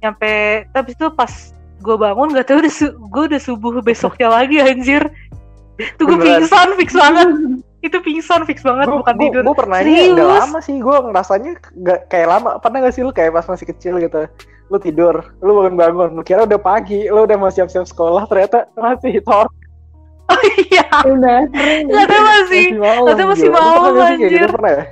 [0.03, 4.57] nyampe tapi itu pas gue bangun gak tau udah su- gue udah subuh besoknya lagi
[4.57, 5.03] anjir.
[5.97, 7.27] Tuh gue pingsan fix banget.
[7.85, 9.41] Itu pingsan fix banget bukan tidur.
[9.45, 10.17] Gue pernah Serius?
[10.17, 11.51] udah lama sih, gue ngerasanya
[11.85, 12.49] gak kayak lama.
[12.57, 14.25] Pernah gak sih lu kayak pas masih kecil gitu?
[14.67, 19.23] Lu tidur, lu bangun-bangun, lu kira udah pagi, lu udah mau siap-siap sekolah, ternyata masih
[19.23, 19.47] tor,
[20.27, 21.39] Oh iya, Udah
[22.03, 22.75] tau masih.
[22.75, 24.49] ternyata masih malam, pernah gitu anjir.
[24.51, 24.83] pernah ya?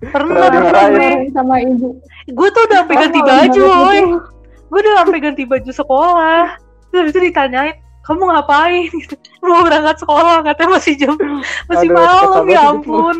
[0.00, 0.72] Pernah, Pernah pernah.
[0.72, 1.88] Bareng sama ibu.
[2.32, 4.00] Gue tuh udah sampai ganti baju, banget woy.
[4.70, 6.42] Gue udah sampai ganti baju sekolah
[6.94, 7.74] terus itu ditanyain
[8.06, 9.14] kamu ngapain gitu.
[9.44, 11.14] mau berangkat sekolah katanya masih jam
[11.68, 13.16] masih Aduh, malam ya ampun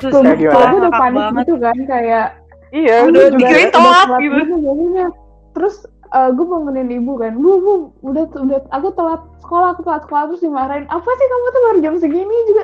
[0.00, 0.60] terus gimana?
[0.60, 1.44] aku udah panik banget.
[1.48, 2.28] gitu kan kayak
[2.74, 4.54] Iya, udah dikirain udah telat gitu.
[4.58, 5.06] jadinya.
[5.54, 5.86] Terus
[6.34, 10.42] gue bangunin ibu kan, bu bu udah udah aku telat sekolah aku telat sekolah terus
[10.42, 12.62] dimarahin apa sih kamu tuh baru jam segini juga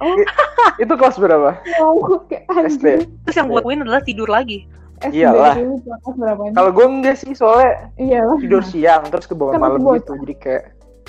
[0.00, 0.16] oh
[0.82, 1.50] itu kelas berapa?
[1.76, 2.84] mau kayak SD.
[2.88, 4.64] anjir terus yang gue lakuin adalah tidur lagi
[5.10, 5.54] SD Iyalah.
[5.58, 9.58] dulu kelas berapa Kalau gue enggak sih soalnya iya lah tidur siang terus ke bawah
[9.58, 10.14] Kan malam gitu.
[10.22, 10.64] Jadi kayak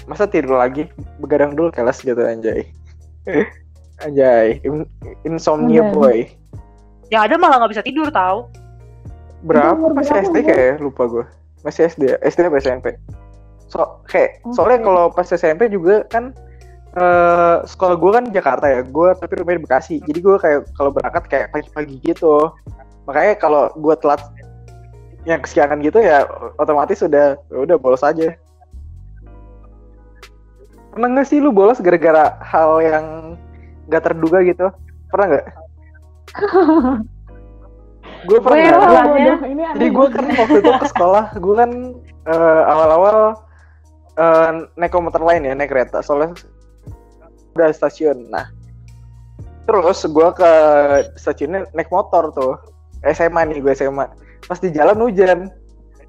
[0.10, 0.90] masa tidur lagi
[1.22, 2.66] begadang dulu kelas gitu anjay.
[4.06, 4.90] anjay, In-
[5.24, 5.96] insomnia Bener.
[5.96, 6.18] boy.
[7.14, 8.50] Yang ada malah nggak bisa tidur tahu.
[9.44, 11.26] Berapa Umur masih berapa, SD kayak lupa gue.
[11.64, 12.18] Masih SD ya?
[12.26, 12.88] SD apa SMP?
[13.70, 14.54] So kayak Oke.
[14.56, 16.34] soalnya kalau pas SMP juga kan
[16.94, 19.96] eh sekolah gue kan Jakarta ya, gue tapi rumahnya di Bekasi.
[20.06, 22.54] Jadi gue kayak kalau berangkat kayak pagi-pagi gitu.
[23.08, 24.22] Makanya kalau gue telat
[25.24, 26.28] yang kesiangan gitu ya
[26.60, 28.36] otomatis udah udah bolos aja.
[30.94, 33.06] Pernah nggak sih lu bolos gara-gara hal yang
[33.90, 34.68] nggak terduga gitu?
[35.10, 35.48] Pernah nggak?
[38.28, 38.80] gue Gue pernah.
[38.80, 39.06] Bodoh.
[39.12, 39.38] bodoh.
[39.48, 41.72] ini Jadi gue kan waktu itu ke sekolah, gue kan
[42.28, 43.18] eh, awal-awal
[44.16, 46.00] eh, naik komuter lain ya, naik kereta.
[46.00, 46.36] Soalnya
[47.56, 48.32] udah stasiun.
[48.32, 48.48] Nah,
[49.68, 50.52] terus gue ke
[51.20, 52.56] stasiunnya naik motor tuh.
[53.12, 54.06] SMA nih, gue SMA.
[54.44, 55.52] Pas di jalan hujan.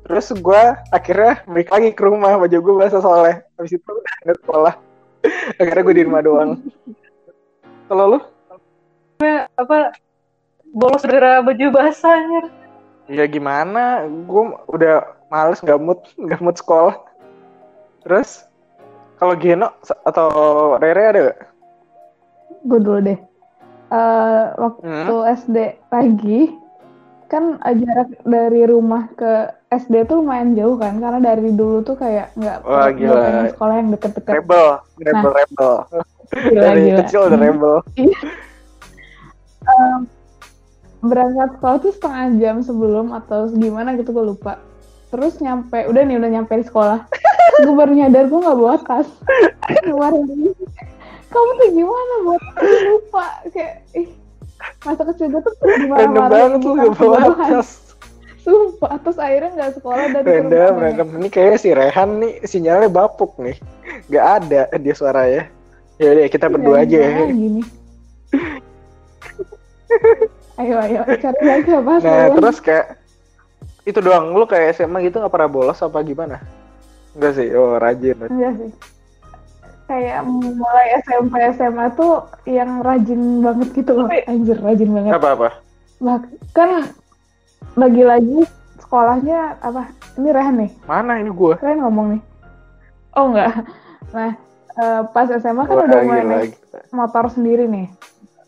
[0.05, 3.41] Terus gue akhirnya balik lagi ke rumah, baju gue basah soalnya.
[3.57, 4.75] Habis itu udah nggak sekolah.
[5.61, 6.51] akhirnya gue di rumah doang.
[7.89, 8.19] Kalau lu?
[9.57, 9.97] Apa
[10.71, 12.45] bolos gara baju basah anjir.
[13.09, 16.97] Ya gimana, gue udah males nggak mood nggak mood sekolah.
[18.05, 18.45] Terus
[19.17, 19.73] kalau Geno
[20.05, 20.29] atau
[20.77, 21.39] Rere ada gak?
[22.65, 23.19] gue dulu deh
[23.93, 25.37] Eh, waktu Hmm.
[25.37, 26.51] SD pagi
[27.35, 32.31] kan jarak dari rumah ke SD tuh lumayan jauh kan karena dari dulu tuh kayak
[32.38, 33.51] nggak Wah, gila.
[33.51, 34.33] sekolah yang deket-deket.
[34.38, 34.68] Rebel,
[35.03, 35.75] rebel, rebel.
[36.31, 36.99] gila Dari gila.
[37.03, 37.77] kecil udah rebel.
[39.64, 40.01] Em,
[41.01, 44.61] berangkat sekolah tuh setengah jam sebelum atau gimana gitu gue lupa.
[45.09, 47.01] Terus nyampe udah nih udah nyampe di sekolah.
[47.64, 49.09] Gue baru nyadar gue nggak bawa tas.
[49.83, 50.12] Keluar
[51.35, 53.27] kamu tuh gimana buat lupa.
[53.51, 54.09] Kayak ih
[54.85, 57.71] masa kecil gue tuh dimarahin banget lu gak bawa tas.
[58.45, 61.09] sumpah terus akhirnya nggak sekolah dan Random, random.
[61.17, 63.57] Ini kayaknya si Rehan nih sinyalnya bapuk nih.
[64.12, 65.49] Gak ada dia suaranya.
[65.97, 67.27] Ya udah kita berdua aja Gimana ya.
[67.33, 67.62] gini
[70.59, 72.99] ayo ayo cari lagi apa Nah terus kayak
[73.88, 74.37] itu doang.
[74.37, 76.45] Lu kayak SMA gitu gak pernah bolos apa gimana?
[77.17, 77.49] Enggak sih.
[77.57, 78.21] Oh rajin.
[78.29, 78.71] Enggak sih.
[79.85, 84.09] Kayak mulai SMP SMA tuh yang rajin banget gitu loh.
[84.09, 85.12] Tapi- Anjir, rajin banget.
[85.12, 85.49] Apa-apa?
[86.01, 86.70] Bahkan
[87.75, 88.49] lagi-lagi
[88.81, 89.92] sekolahnya apa?
[90.14, 90.70] Ini Rehan nih.
[90.85, 91.55] Mana ini gue?
[91.59, 92.23] Kalian ngomong nih.
[93.12, 93.51] Oh enggak.
[94.11, 94.31] Nah,
[94.75, 96.53] eh, pas SMA kan Wah, udah mulai naik
[96.90, 97.87] motor sendiri nih.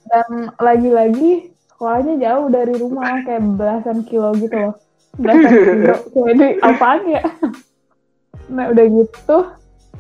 [0.07, 4.75] Dan lagi-lagi sekolahnya jauh dari rumah kayak belasan kilo gitu loh.
[5.19, 5.97] Belasan kilo.
[6.33, 7.23] Jadi apaan ya?
[8.47, 9.39] Nah udah gitu.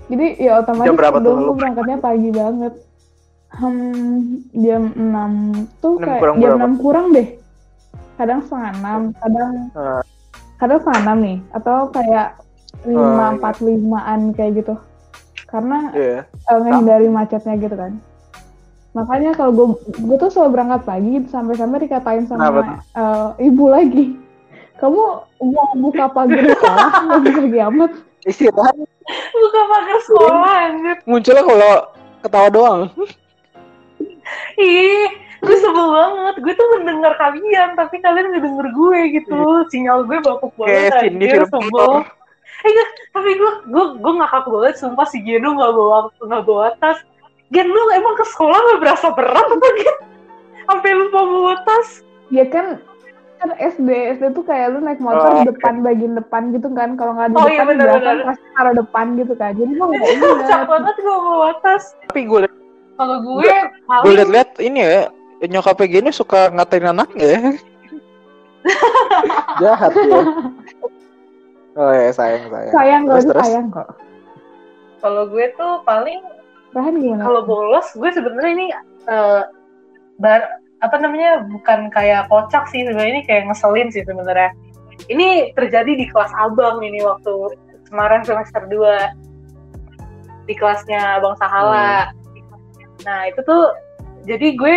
[0.06, 1.52] Jadi ya otomatis Jam berapa tuh dulu lu?
[1.54, 2.74] berangkatnya pagi banget.
[3.48, 5.32] Hmm, jam 6
[5.80, 6.66] tuh Enam kayak kurang jam berapa?
[6.68, 7.28] 6 kurang deh.
[8.16, 10.02] Kadang setengah 6, kadang Ah.
[10.56, 11.38] kadang setengah 6 nih.
[11.52, 12.28] Atau kayak
[12.82, 12.92] 5,
[13.32, 13.38] iya.
[13.38, 14.74] 45an kayak gitu.
[15.46, 16.18] Karena Iya.
[16.26, 17.92] eh, ngehindari macetnya gitu kan.
[18.92, 22.66] Makanya kalau gue gue tuh selalu berangkat pagi sampai-sampai dikatain sama tuh?
[22.94, 24.04] eh, ibu lagi.
[24.76, 25.00] Kamu
[25.46, 27.90] mau buka pagar sekolah nggak bisa kiamat.
[28.26, 28.74] Istirahat
[29.32, 30.96] Buka pagar sekolah anjir.
[31.06, 31.72] munculnya kalau
[32.20, 32.80] ketawa doang.
[34.58, 35.06] Ih,
[35.38, 36.34] gue sebel banget.
[36.42, 39.38] Gue tuh mendengar kalian, tapi kalian nggak denger gue gitu.
[39.70, 41.70] Sinyal gue bapuk banget Kayak anjir, sebel.
[41.70, 42.02] horor.
[42.56, 46.66] Eh, enggak, tapi gue gue gue ngakak banget sumpah si Geno nggak bawa nggak bawa
[46.82, 46.98] tas.
[47.46, 49.96] Gen lu emang ke sekolah nggak berasa berat apa Gen?
[50.66, 52.02] Sampai lupa bawa tas.
[52.26, 52.82] Ya kan
[53.36, 56.96] kan SD SD tuh kayak lu naik motor Oh, di depan bagian depan gitu kan
[56.96, 58.26] kalau nggak di Oh, depan iya, bener, belakang bener.
[58.28, 61.84] pasti taruh depan gitu kan jadi mau nggak Kocak banget gue bawa tas.
[62.08, 62.40] Tapi gue
[62.96, 65.00] Kalau gue gue paling liat-liat ini ya
[65.44, 67.40] nyokapnya gini suka ngatain anaknya ya.
[69.62, 70.20] Jahat ya.
[71.76, 72.72] Oh ya sayang sayang.
[72.72, 73.44] sayang Terus, terus?
[73.44, 73.88] sayang kok
[74.98, 76.18] kalau gue tuh paling
[77.20, 78.66] kalau bolos gue sebenarnya ini
[79.06, 79.42] eh,
[80.16, 80.40] bar
[80.84, 84.52] apa namanya bukan kayak kocak sih sebenarnya ini kayak ngeselin sih sebenarnya.
[85.08, 87.32] Ini terjadi di kelas abang ini waktu
[87.88, 92.12] kemarin semester 2 di kelasnya bang Sahala.
[93.04, 93.72] Nah itu tuh
[94.24, 94.76] jadi gue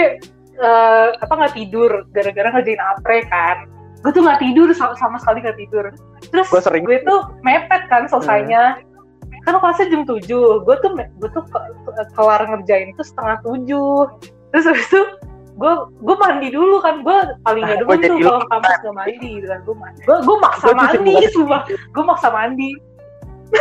[0.59, 3.67] eh, apa nggak tidur gara-gara ngerjain apre kan.
[3.99, 5.85] Gue tuh nggak tidur sama, sama sekali nggak tidur.
[6.31, 8.79] Terus Gue sering- gue tuh mepet kan selesainya.
[9.47, 10.19] Kan kelasnya jam 7
[10.63, 14.07] gue tuh gue tuh ke- ke- kelar ngerjain itu setengah tujuh.
[14.51, 15.01] Terus habis itu
[15.59, 19.27] gue gue mandi dulu kan gue paling gak demen jadi tuh kalau kampus gak mandi
[19.35, 19.75] gitu kan gue
[20.07, 21.61] gue gue maksa Gua mandi sumpah.
[21.91, 22.69] Gue maksa mandi.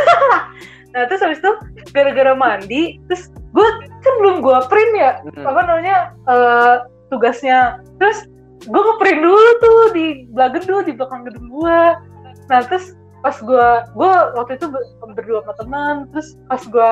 [0.88, 1.52] Nah terus habis itu
[1.92, 3.66] gara-gara mandi terus gue
[4.00, 5.44] kan belum gue print ya Hmm.
[5.44, 6.74] apa namanya eh,
[7.12, 7.84] tugasnya.
[8.00, 8.24] Terus
[8.64, 11.80] gue ngeprint dulu tuh di belakang gedung di belakang gedung gue
[12.48, 16.90] nah terus pas gue gue waktu itu ber- berdua sama teman terus pas gue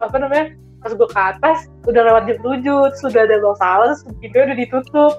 [0.00, 1.58] apa namanya pas gue ke atas
[1.88, 5.12] udah lewat jam tujuh terus udah ada bang salah terus pintunya udah ditutup.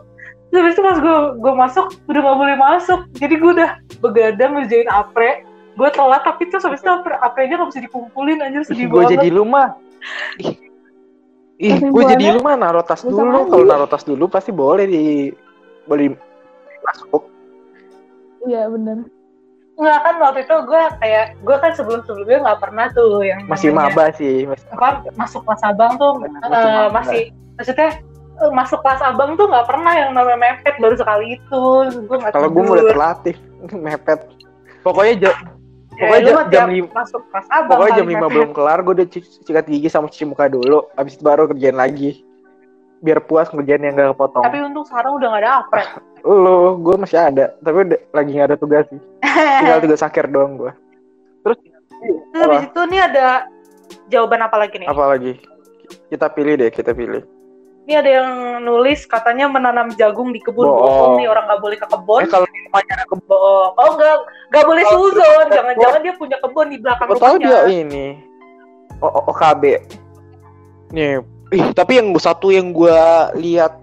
[0.47, 2.99] Terus habis itu pas gue gue masuk udah gak boleh masuk.
[3.19, 5.43] Jadi gue udah begadang ngerjain apre.
[5.77, 9.13] Gue telat tapi terus habis itu apre aprenya gak bisa dikumpulin anjir sedih gue banget.
[9.19, 9.77] jadi lu mah
[10.41, 10.55] ih,
[11.61, 13.45] ih gue jadi lu mah naruh tas bisa dulu.
[13.45, 13.49] aja.
[13.51, 15.03] kalau naruh tas dulu pasti boleh di
[15.85, 16.15] boleh
[16.81, 17.23] masuk.
[18.47, 19.16] Iya bener.
[19.77, 23.69] Enggak kan waktu itu gue kayak gue kan sebelum sebelumnya nggak pernah tuh yang masih
[23.69, 26.89] namanya- maba sih masih apa masuk kelas abang tuh Masih eh, maba.
[26.91, 27.21] masih
[27.53, 27.89] maksudnya
[28.35, 31.61] eh, masuk kelas abang tuh nggak pernah yang namanya mepet baru sekali itu
[32.03, 33.35] gue kalau gue mulai terlatih
[33.85, 34.19] mepet.
[34.81, 35.35] Pokoknya jam
[35.91, 39.07] pokoknya jam, jam lima masuk kelas abang pokoknya jam lima belum kelar gue udah
[39.41, 42.21] sikat gigi sama cuci muka dulu abis itu baru kerjain lagi
[42.97, 44.43] biar puas ngerjain yang gak kepotong.
[44.43, 45.83] Tapi untung sekarang udah nggak ada apre
[46.27, 47.45] lo gue masih ada.
[47.61, 48.99] Tapi udah, lagi gak ada tugas sih.
[49.61, 50.71] Tinggal tugas akhir doang gue
[51.45, 51.57] terus
[52.29, 53.27] Terus habis itu nih ada
[54.11, 54.87] jawaban apa lagi nih?
[54.89, 55.39] Apa lagi?
[56.11, 57.23] Kita pilih deh kita pilih.
[57.87, 58.29] Ini ada yang
[58.67, 60.83] nulis katanya menanam jagung di kebun Bohong.
[60.83, 62.21] bohong nih orang nggak boleh ke kebun.
[62.21, 63.71] Eh kalau di rumahnya ada kebun bohong.
[63.79, 64.15] Oh nggak
[64.51, 68.07] nggak boleh suzon jangan-jangan dia punya kebun di belakang gue tahu dia rumahnya ini?
[68.97, 69.63] O- OKB
[70.91, 71.21] nih
[71.53, 72.97] ih tapi yang satu yang gue
[73.39, 73.77] lihat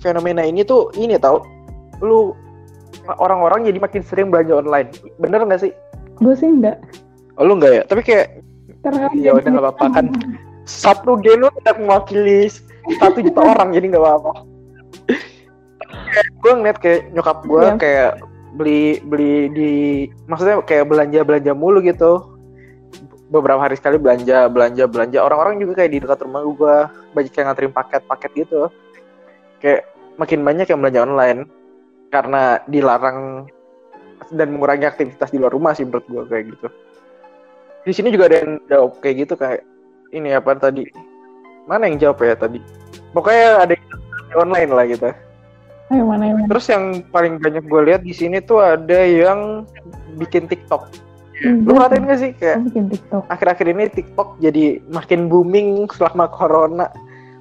[0.00, 1.44] fenomena ini tuh ini tau.
[2.00, 2.32] Lu
[3.20, 4.88] orang-orang jadi makin sering belanja online.
[5.20, 5.72] Bener nggak sih?
[6.18, 6.80] Gue sih enggak.
[7.36, 7.82] oh, lu nggak ya?
[7.86, 8.26] Tapi kayak
[9.12, 10.06] Ya udah, nggak apa-apa kan.
[10.64, 12.48] satu gen lu tidak mewakili
[12.96, 14.32] satu juta orang jadi nggak apa-apa.
[16.40, 17.76] Gue ngeliat kayak nyokap gue Iya.
[17.76, 18.10] kayak
[18.50, 19.70] beli beli di
[20.26, 22.29] maksudnya kayak belanja belanja mulu gitu
[23.30, 25.18] beberapa hari sekali belanja belanja belanja.
[25.22, 26.76] Orang-orang juga kayak di dekat rumah gue
[27.14, 28.60] banyak yang nganterin paket-paket gitu.
[29.62, 29.86] Kayak
[30.18, 31.40] makin banyak yang belanja online
[32.10, 33.46] karena dilarang
[34.34, 36.66] dan mengurangi aktivitas di luar rumah sih menurut gue kayak gitu.
[37.86, 39.62] Di sini juga ada yang jawab kayak gitu kayak
[40.10, 40.84] ini apa tadi?
[41.70, 42.58] Mana yang jawab ya tadi?
[43.14, 45.10] Pokoknya ada yang belanja online lah gitu.
[45.90, 46.46] Ayo mana mana.
[46.46, 49.66] terus yang paling banyak gue lihat di sini tuh ada yang
[50.22, 51.09] bikin TikTok
[51.40, 53.22] lu ngeliatin gak sih kayak TikTok.
[53.26, 56.86] akhir-akhir ini TikTok jadi makin booming selama corona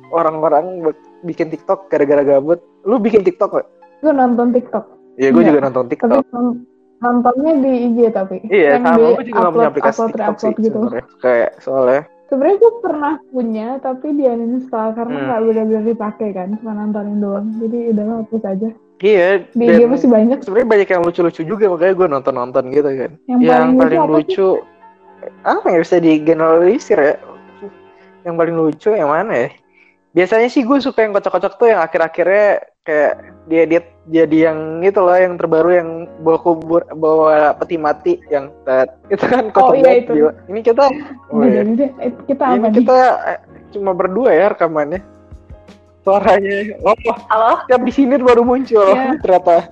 [0.10, 0.82] orang-orang
[1.22, 3.68] bikin TikTok gara-gara gabut lu bikin TikTok gak?
[4.00, 4.86] Gue nonton TikTok.
[5.16, 5.50] Iya gue Iya.
[5.50, 6.64] juga nonton Tapi TikTok non-
[6.98, 8.38] nontonnya di IG tapi.
[8.48, 10.80] iya Yang sama gue juga gak punya aplikasi upload, TikTok sih upload gitu.
[10.80, 11.04] sebenarnya.
[11.20, 15.26] kayak soalnya Sebenarnya gue pernah punya tapi dia uninstall karena Hmm.
[15.26, 17.48] nggak benar-benar dipakai kan, cuma nontonin doang.
[17.58, 18.70] Jadi udah hapus aja.
[19.02, 20.38] Iya Di dan masih banyak.
[20.40, 24.18] sebenarnya banyak yang lucu-lucu juga makanya gue nonton-nonton gitu kan Yang, yang paling, paling lucu,
[24.20, 24.50] lucu
[25.42, 27.16] apa yang bisa digeneralisir ya
[28.22, 29.50] yang paling lucu yang mana ya
[30.10, 32.48] biasanya sih gue suka yang kocok-kocok tuh yang akhir-akhirnya
[32.82, 33.14] kayak
[33.46, 38.50] dia dia jadi yang itu loh yang terbaru yang bawa kubur bawa peti mati yang
[38.64, 40.14] tet itu kan Oh, kocok iya, banget, itu.
[40.16, 40.32] gila.
[40.48, 40.98] ini kita apa?
[41.30, 41.62] oh, iya.
[42.02, 42.76] Eh, Kita ini apa nih?
[42.76, 42.98] kita
[43.70, 45.00] cuma berdua ya rekamannya
[46.10, 46.96] suaranya oh
[47.28, 49.22] halo tiap di sini baru muncul Iya.
[49.22, 49.70] ternyata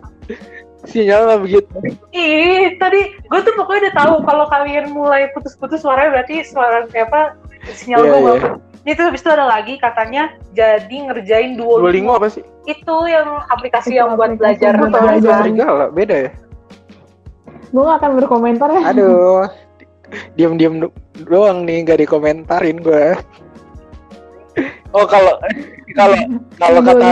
[0.83, 1.73] sinyalnya begitu
[2.11, 7.09] ih tadi gue tuh pokoknya udah tahu kalau kalian mulai putus-putus suaranya berarti suara kayak
[7.09, 7.21] apa
[7.67, 8.43] sinyal Iya, gue bagus
[8.79, 10.23] ini tuh habis itu ada lagi katanya
[10.53, 12.43] jadi ngerjain Duolingo Duolingo apa sih?
[12.63, 15.17] itu yang aplikasi Itu yang buat belajar Gue tahu belajar.
[15.17, 16.31] itu serigala, beda ya?
[17.67, 18.81] Gue gak akan berkomentar ya.
[18.87, 19.43] Aduh,
[20.39, 23.15] diam-diam do- doang nih, gak dikomentarin gue.
[24.95, 25.35] Oh kalau
[25.93, 26.17] kalau
[26.57, 27.09] kalau kata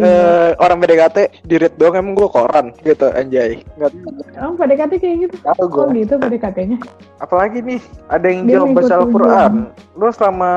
[0.00, 3.62] eh, orang PDKT di read doang emang gue koran gitu anjay.
[3.78, 3.90] Nggak
[4.34, 5.34] Emang PDKT kayak gitu?
[5.44, 5.80] tahu gue.
[5.82, 6.78] Oh gitu PDKT-nya.
[7.22, 9.52] Apalagi nih ada yang Dia jawab baca Al-Quran.
[9.98, 10.52] Lu selama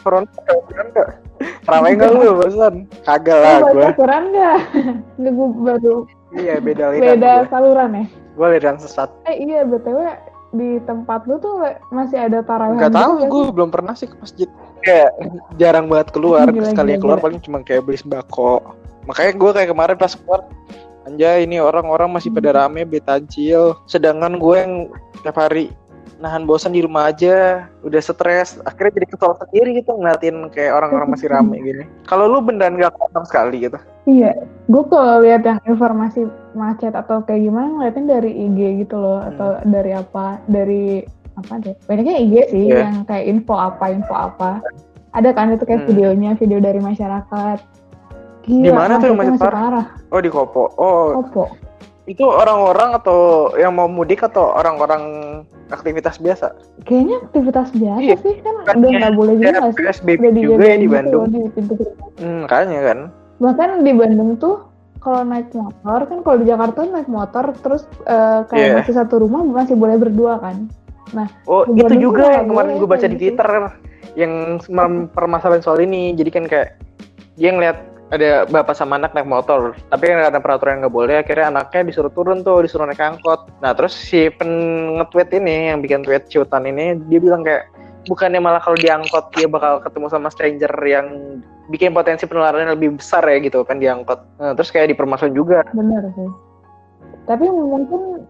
[0.00, 1.08] corona baca Al-Quran nggak?
[1.64, 2.74] Ramai nggak lu barusan?
[3.04, 3.84] Kagak lah Lu gue.
[3.84, 4.58] baca Quran gak?
[5.16, 5.96] Nggak gue baru
[6.30, 8.04] Iya beda aliran beda saluran ya?
[8.38, 9.10] Gue aliran sesat.
[9.26, 9.98] Eh iya BTW
[10.50, 11.62] di tempat lu tuh
[11.94, 14.48] masih ada tarawih Gak tahu gue belum pernah sih ke masjid.
[14.80, 15.10] Kayak
[15.60, 16.46] jarang banget keluar.
[16.48, 17.24] Gila, Sekali gila, keluar gila.
[17.28, 18.80] paling cuma kayak beli sembako.
[19.08, 20.40] Makanya gue kayak kemarin pas keluar
[21.08, 24.72] Anjay ini orang-orang masih pada rame beli tajil Sedangkan gue yang
[25.24, 25.72] tiap hari
[26.20, 31.16] nahan bosan di rumah aja Udah stres Akhirnya jadi kesel sendiri gitu ngeliatin kayak orang-orang
[31.16, 34.32] masih rame gini Kalau lu beneran gak sama sekali gitu Iya,
[34.66, 36.24] gue kalau lihat yang informasi
[36.56, 41.04] macet atau kayak gimana ngeliatin dari IG gitu loh atau dari apa dari
[41.40, 41.74] apa deh?
[41.84, 42.86] Banyaknya IG sih Iya.
[42.86, 44.60] yang kayak info apa info apa.
[45.10, 45.88] Ada kan itu kayak Hmm.
[45.90, 47.58] videonya video dari masyarakat.
[48.40, 49.86] Gila, Di mana tuh yang masih parah?
[50.08, 50.70] Oh di Kopo.
[50.76, 51.18] Oh.
[51.18, 51.44] Opo
[52.08, 53.18] itu orang-orang atau
[53.54, 55.02] yang mau mudik atau orang-orang
[55.70, 56.50] aktivitas biasa?
[56.82, 58.16] Kayaknya aktivitas biasa Iya.
[58.18, 59.74] sih kan Kan udah ya, nggak boleh juga sih.
[59.78, 61.24] PSBB udah juga ya di Bandung.
[61.28, 62.10] di pintu gerbang.
[62.18, 62.98] Hmm, makanya kan.
[63.38, 64.56] Bahkan di Bandung tuh
[64.98, 68.74] kalau naik motor kan kalau di Jakarta naik motor terus uh, kayak Iya.
[68.82, 70.66] masih satu rumah masih boleh berdua kan.
[71.46, 73.22] Oh, Di itu juga yang kemarin gue baca di gitu.
[73.34, 73.50] Twitter
[74.18, 74.32] yang
[74.70, 76.14] mempermasalahin soal ini.
[76.14, 76.78] Jadi kan kayak
[77.38, 77.78] dia ngeliat
[78.10, 81.16] ada bapak sama anak naik motor, tapi kan ada peraturan yang nggak boleh.
[81.22, 83.46] Akhirnya anaknya disuruh turun tuh, disuruh naik angkot.
[83.62, 84.50] Nah terus si pen
[84.98, 87.70] nge-tweet ini yang bikin tweet ciutan ini, dia bilang kayak
[88.10, 91.38] bukannya malah kalau diangkot dia bakal ketemu sama stranger yang
[91.70, 94.18] bikin potensi penularannya lebih besar ya gitu kan diangkot.
[94.42, 95.62] Nah, terus kayak dipermasalahin juga.
[95.70, 96.30] Bener sih.
[97.30, 98.26] Tapi mungkin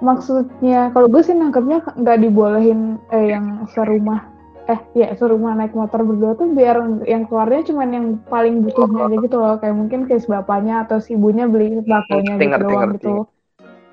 [0.00, 4.24] maksudnya kalau gue sih nangkepnya nggak dibolehin eh yang serumah.
[4.68, 9.16] Eh ya serumah naik motor berdua tuh biar yang keluarnya cuman yang paling butuhnya aja
[9.20, 9.54] gitu loh.
[9.60, 13.14] Kayak mungkin case bapaknya atau si ibunya beli bakonya gitu ngerti, doang gitu.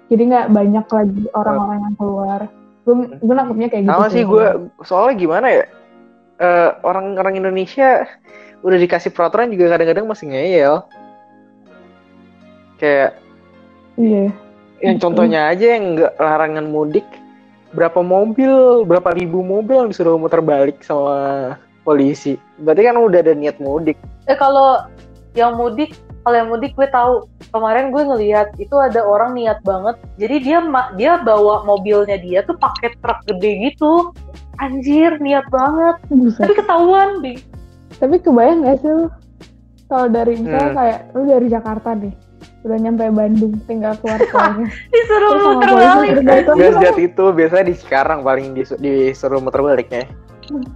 [0.07, 2.41] jadi nggak banyak lagi orang-orang yang keluar.
[2.87, 4.23] Gue gue nangkepnya kayak gitu Sama sih.
[4.23, 4.45] gue
[4.87, 5.65] soalnya gimana ya?
[6.37, 8.05] Eh, orang-orang Indonesia
[8.63, 10.75] udah dikasih peraturan juga kadang-kadang masih ngeyel.
[12.77, 13.17] Kayak
[13.97, 14.29] iya
[14.81, 15.05] yang Betul.
[15.09, 17.05] contohnya aja yang nggak larangan mudik
[17.73, 22.39] berapa mobil berapa ribu mobil yang disuruh muter balik sama polisi.
[22.61, 23.97] Berarti kan udah ada niat mudik.
[24.27, 24.83] Eh kalau
[25.35, 29.95] yang mudik, kalau yang mudik gue tahu kemarin gue ngelihat itu ada orang niat banget.
[30.19, 34.11] Jadi dia ma- dia bawa mobilnya dia tuh pakai truk gede gitu.
[34.57, 35.95] Anjir, niat banget.
[36.09, 36.41] Buset.
[36.49, 37.37] Tapi ketahuan, Bi.
[37.97, 39.05] tapi kebayang gak sih lu
[39.87, 40.77] kalau dari misalnya Hmm.
[40.77, 42.13] kayak lu dari Jakarta nih
[42.67, 46.13] udah nyampe Bandung tinggal keluar tolnya Disuruh Terus muter balik.
[46.53, 50.03] sejat itu biasanya di Cikarang paling disu- disuruh muter baliknya.
[50.47, 50.67] Hmm.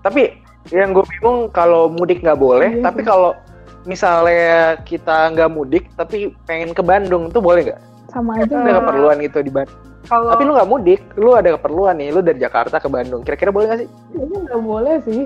[0.00, 3.36] Tapi yang gue bingung kalau mudik nggak boleh, Iya tapi kalau
[3.84, 7.80] misalnya kita nggak mudik tapi pengen ke Bandung tuh boleh nggak?
[8.06, 9.78] sama aja Ada keperluan gitu di Bandung.
[10.06, 13.20] Kalau Tapi lu nggak mudik, lu ada keperluan nih, lu dari Jakarta ke Bandung.
[13.20, 13.88] Kira-kira boleh nggak sih?
[14.08, 15.22] Kayaknya nggak boleh sih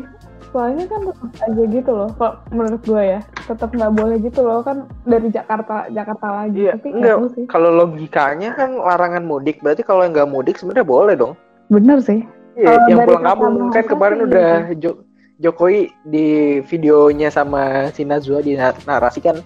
[0.51, 4.61] soalnya kan tetap aja gitu loh kalau menurut gue ya tetap nggak boleh gitu loh
[4.61, 7.33] kan dari Jakarta Jakarta lagi Iya, tapi nggak enggak.
[7.33, 11.33] sih Kalau logikanya kan larangan mudik, berarti kalau yang nggak mudik sebenarnya boleh dong.
[11.67, 15.03] bener sih Iya, Kalau yang pulang kampung kan kemarin udah iya Jo-
[15.39, 16.27] Jokowi di
[16.61, 19.39] videonya sama si Najwa di narasi kan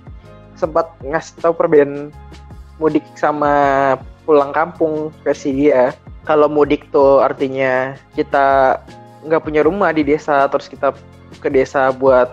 [0.55, 2.11] sempat ngasih tahu perbedaan
[2.77, 3.53] mudik sama
[4.25, 5.93] pulang kampung versi dia.
[6.25, 8.81] Kalau mudik tuh artinya kita
[9.25, 10.93] nggak punya rumah di desa terus kita
[11.41, 12.31] ke desa buat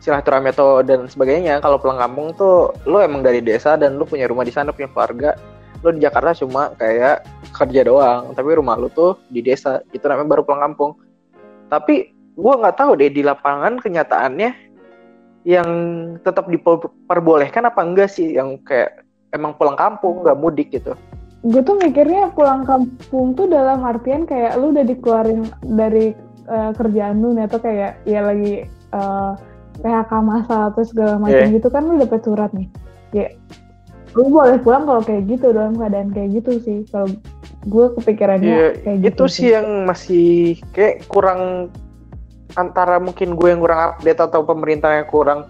[0.00, 1.58] silaturahmi atau dan sebagainya.
[1.58, 4.86] Kalau pulang kampung tuh lo emang dari desa dan lo punya rumah di sana punya
[4.92, 5.34] keluarga.
[5.82, 9.82] Lo di Jakarta cuma kayak kerja doang, tapi rumah lo tuh di desa.
[9.90, 10.94] Itu namanya baru pulang kampung.
[11.66, 14.50] Tapi gua nggak tahu deh di lapangan kenyataannya
[15.46, 15.70] yang
[16.26, 20.94] tetap diperbolehkan apa enggak sih yang kayak emang pulang kampung nggak mudik gitu.
[21.46, 26.10] gue tuh mikirnya pulang kampung tuh dalam artian kayak lu udah dikeluarin dari
[26.46, 29.32] eh, kerjaan lu nih atau kayak ya lagi eh,
[29.76, 31.54] PHK masal atau segala macam Iya.
[31.60, 32.68] gitu kan lu dapet surat nih.
[33.12, 33.26] Ya
[34.16, 36.78] lu boleh pulang kalau kayak gitu dalam keadaan kayak gitu sih.
[36.88, 37.12] Kalau
[37.66, 39.52] gue kepikirannya Iya, kayak itu gitu sih.
[39.52, 40.28] yang masih
[40.72, 41.68] kayak kurang
[42.54, 45.44] antara mungkin gue yang kurang update atau pemerintah yang kurang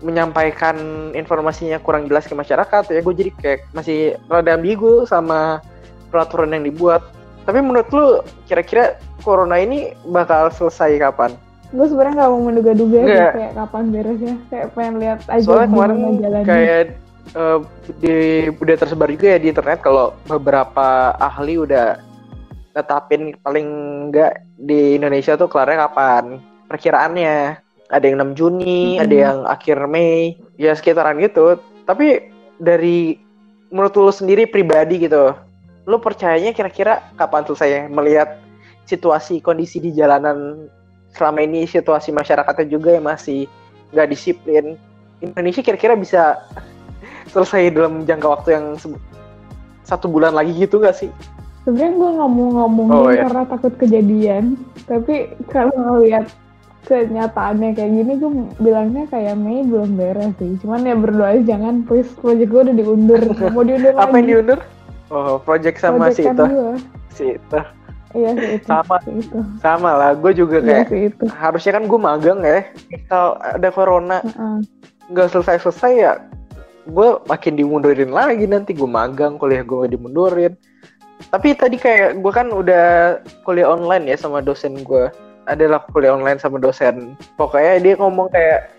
[0.00, 0.76] menyampaikan
[1.12, 5.62] informasinya kurang jelas ke masyarakat ya gue jadi kayak masih rada ambigu sama
[6.10, 7.04] peraturan yang dibuat.
[7.42, 8.06] Tapi menurut lu
[8.46, 11.32] kira-kira corona ini bakal selesai kapan?
[11.72, 13.32] gue sebenarnya nggak mau menduga-duga sih Nggak.
[13.32, 15.98] kayak kapan beresnya kayak pengen lihat aja Soalnya kemarin
[16.44, 16.82] kayak
[17.32, 17.58] eh,
[17.96, 18.16] di
[18.52, 21.96] udah tersebar juga ya di internet kalau beberapa ahli udah
[22.76, 23.68] netapin paling
[24.08, 27.36] enggak di Indonesia tuh kelarnya kapan perkiraannya
[27.88, 29.02] ada yang 6 Juni, Mhm.
[29.04, 31.60] ada yang akhir Mei, ya sekitaran gitu.
[31.84, 32.24] Tapi
[32.56, 33.20] dari
[33.68, 35.36] menurut lu sendiri pribadi gitu,
[35.84, 38.40] lu percayanya kira-kira kapan selesai melihat
[38.86, 40.68] situasi kondisi di jalanan
[41.12, 43.46] selama ini situasi masyarakatnya juga yang masih
[43.92, 44.74] nggak disiplin.
[45.20, 46.40] Indonesia kira-kira bisa
[47.32, 48.66] selesai dalam jangka waktu yang
[49.82, 51.10] satu bulan lagi gitu nggak sih?
[51.62, 53.22] sebenarnya gue nggak mau ngomongin Oh, iya.
[53.26, 54.44] karena takut kejadian
[54.90, 56.26] tapi kalau ngeliat
[56.90, 61.86] kenyataannya kayak gini gue bilangnya kayak Mei belum beres sih cuman ya berdoa aja jangan
[61.86, 63.22] please project gue udah diundur
[63.54, 64.58] mau diundur Apa lagi yang diundur?
[65.12, 66.66] Oh, project sama si Proyekan itu,
[67.14, 67.58] si itu.
[68.12, 68.96] Iya sih itu Sama.
[69.08, 72.60] itu Sama lah, gue juga iya kayak sih itu harusnya kan gue magang ya.
[73.08, 74.18] Kalau ada corona
[75.10, 76.12] nggak selesai-selesai ya,
[76.88, 80.54] gue makin dimundurin lagi nanti gue magang, kuliah gue dimundurin.
[81.30, 85.08] Tapi tadi kayak gue kan udah kuliah online ya sama dosen gue.
[85.46, 87.18] Adalah kuliah online sama dosen.
[87.38, 88.70] Pokoknya dia ngomong kayak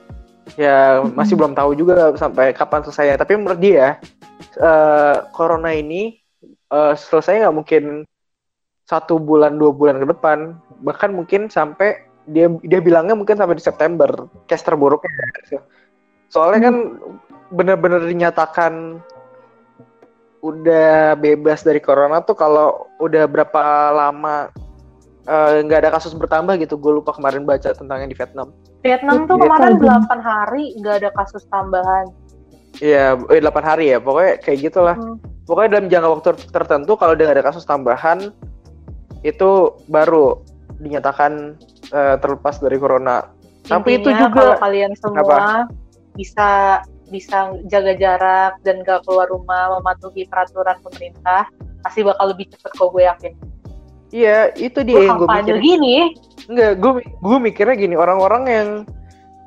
[0.60, 3.20] ya masih belum tahu juga sampai kapan selesai.
[3.20, 4.00] Tapi menurut dia
[4.60, 6.20] eh, corona ini
[6.72, 7.84] eh, selesai nggak mungkin
[8.94, 10.54] satu bulan dua bulan ke depan,
[10.86, 11.98] bahkan mungkin sampai
[12.30, 15.10] dia dia bilangnya mungkin sampai di September, case terburuknya.
[16.30, 16.76] Soalnya kan
[17.50, 19.02] bener-bener dinyatakan
[20.44, 23.62] udah bebas dari corona tuh kalau udah berapa
[23.96, 24.52] lama
[25.26, 26.78] eh, nggak uh, ada kasus bertambah gitu.
[26.78, 28.54] Gue lupa kemarin baca tentang yang di Vietnam.
[28.84, 32.12] Vietnam tuh kemarin 8 hari nggak ada kasus tambahan.
[32.84, 33.98] Iya, eh, 8 hari ya.
[34.04, 34.98] Pokoknya kayak gitulah.
[35.00, 35.18] Hmm.
[35.44, 38.32] Pokoknya dalam jangka waktu tertentu kalau udah gak ada kasus tambahan
[39.24, 40.44] itu baru
[40.80, 41.56] dinyatakan
[41.96, 43.24] uh, terlepas dari corona.
[43.64, 45.72] Intinya, Tapi itu juga kalau kalian semua apa?
[46.14, 46.50] bisa
[47.10, 51.48] bisa jaga jarak dan gak keluar rumah mematuhi peraturan pemerintah
[51.84, 53.34] pasti bakal lebih cepet kok gue yakin.
[54.14, 55.58] Iya, itu dia gue yang gue mikir.
[55.60, 55.98] gini.
[56.48, 58.70] Enggak, gue gue mikirnya gini, orang-orang yang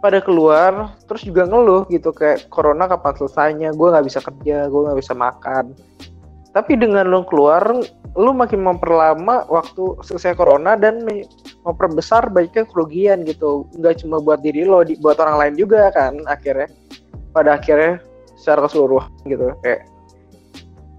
[0.04, 4.80] pada keluar terus juga ngeluh gitu kayak corona kapan selesainya, gue nggak bisa kerja, gue
[4.90, 5.72] nggak bisa makan.
[6.56, 7.68] Tapi dengan lo keluar,
[8.16, 11.04] lu makin memperlama waktu selesai corona dan
[11.68, 13.68] memperbesar banyaknya kerugian gitu.
[13.76, 16.72] Nggak cuma buat diri lo, buat orang lain juga kan akhirnya.
[17.36, 18.00] Pada akhirnya
[18.40, 19.52] secara keseluruhan gitu.
[19.60, 19.84] Kayak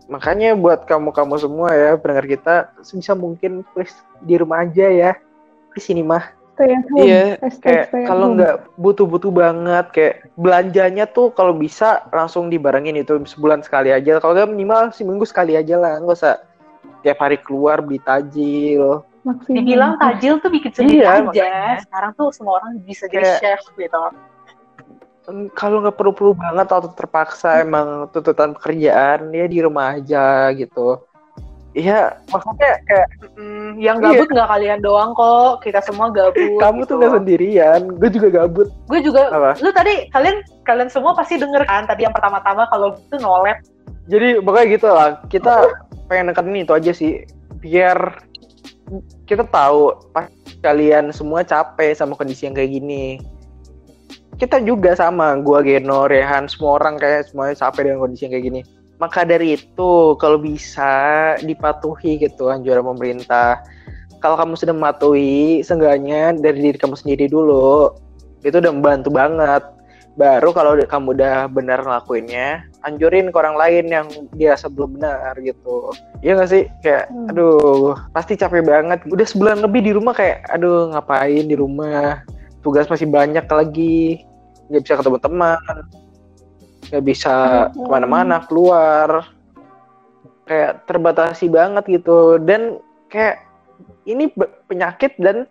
[0.06, 2.56] makanya buat kamu-kamu semua ya pendengar kita
[2.86, 5.12] sebisa mungkin please di rumah aja ya.
[5.74, 6.37] Di sini mah
[6.98, 13.62] Iya, kayak kalau nggak butuh-butuh banget, kayak belanjanya tuh kalau bisa langsung dibarengin itu sebulan
[13.62, 14.18] sekali aja.
[14.18, 16.42] Kalau nggak minimal seminggu sekali aja lah, nggak usah
[17.06, 19.06] tiap hari keluar beli tajil.
[19.22, 19.62] Maksudnya.
[19.62, 21.30] Dibilang tajil tuh bikin sendiri iya, aja.
[21.30, 21.74] Makanya.
[21.86, 24.02] Sekarang tuh semua orang bisa jadi chef gitu
[25.60, 31.04] kalau nggak perlu-perlu banget atau terpaksa emang tuntutan pekerjaan ya di rumah aja gitu
[31.76, 33.08] Iya, maksudnya kayak
[33.38, 34.34] mm, yang gabut iya.
[34.34, 34.54] nggak iya.
[34.56, 36.58] kalian doang kok, kita semua gabut.
[36.64, 36.90] Kamu gitu.
[36.90, 38.68] tuh nggak sendirian, gue juga gabut.
[38.90, 39.30] Gue juga.
[39.30, 39.52] Apa?
[39.62, 43.60] Lu tadi kalian kalian semua pasti denger kan tadi yang pertama-tama kalau itu nolet.
[44.08, 45.54] Jadi pokoknya gitu lah, kita
[46.10, 47.28] pengen nekenin itu aja sih,
[47.60, 48.26] biar
[49.28, 50.32] kita tahu pas
[50.64, 53.20] kalian semua capek sama kondisi yang kayak gini
[54.38, 58.46] kita juga sama gua Geno Rehan semua orang kayak semuanya capek dengan kondisi yang kayak
[58.46, 58.62] gini
[58.98, 63.62] maka dari itu kalau bisa dipatuhi gitu anjuran pemerintah.
[64.18, 67.94] Kalau kamu sudah mematuhi seenggaknya dari diri kamu sendiri dulu
[68.42, 69.64] itu udah membantu banget.
[70.18, 75.94] Baru kalau kamu udah benar ngelakuinnya anjurin ke orang lain yang dia sebelum benar gitu.
[76.26, 76.66] Iya gak sih?
[76.82, 77.30] Kayak hmm.
[77.30, 79.06] aduh pasti capek banget.
[79.06, 82.26] Udah sebulan lebih di rumah kayak aduh ngapain di rumah?
[82.66, 84.26] Tugas masih banyak lagi.
[84.74, 85.86] Nggak bisa ketemu teman
[86.92, 87.34] nggak bisa
[87.72, 89.30] ke mana-mana keluar.
[90.48, 92.40] Kayak terbatasi banget gitu.
[92.40, 92.80] Dan
[93.12, 93.44] kayak
[94.08, 94.32] ini
[94.68, 95.48] penyakit dan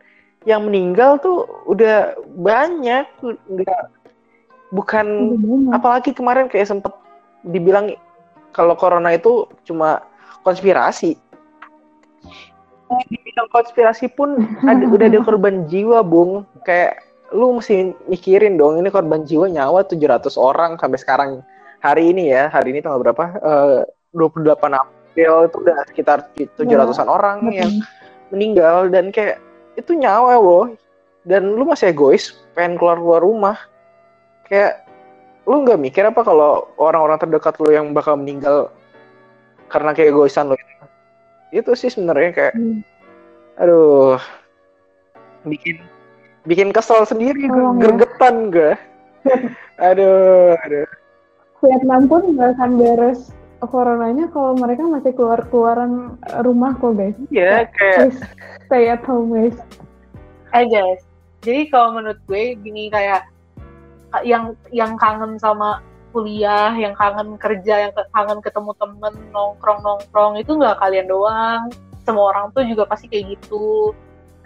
[0.48, 3.06] yang meninggal tuh udah banyak.
[3.22, 3.82] Nggak
[4.74, 5.06] bukan
[5.70, 6.90] apalagi kemarin kayak sempet
[7.46, 7.94] dibilang
[8.50, 10.02] kalau corona itu cuma
[10.42, 11.14] konspirasi.
[13.10, 16.42] Dibilang konspirasi pun ada udah ada korban jiwa bung.
[16.66, 21.30] Kayak lu mesti mikirin dong ini korban jiwa nyawa 700 orang sampai sekarang.
[21.82, 23.24] Hari ini ya hari ini tanggal berapa?
[23.38, 27.58] Eh, uh, 28 April itu udah sekitar 700-an orang betul.
[27.58, 27.72] yang
[28.32, 29.42] meninggal dan kayak
[29.76, 30.72] itu nyawa loh
[31.28, 33.56] dan lu masih egois pengen keluar keluar rumah.
[34.46, 34.86] Kayak
[35.46, 38.70] lu nggak mikir apa kalau orang-orang terdekat lu yang bakal meninggal
[39.68, 40.56] karena kayak egoisan lu?
[41.54, 42.80] Itu sih sebenarnya kayak hmm.
[43.56, 44.20] aduh
[45.46, 45.80] bikin
[46.46, 48.72] bikin kesel sendiri oh, gergetan gue
[49.90, 50.86] aduh aduh.
[51.60, 53.34] Vietnam pun nggak akan beres
[53.66, 57.16] coronanya kalau mereka masih keluar keluaran rumah kok guys.
[57.32, 58.14] Iya yeah, kayak
[58.68, 59.58] stay at home guys.
[60.54, 61.02] Eh guys.
[61.42, 63.26] Jadi kalau menurut gue gini kayak
[64.22, 65.82] yang yang kangen sama
[66.14, 71.68] kuliah, yang kangen kerja, yang kangen ketemu temen, nongkrong nongkrong itu nggak kalian doang,
[72.08, 73.92] semua orang tuh juga pasti kayak gitu.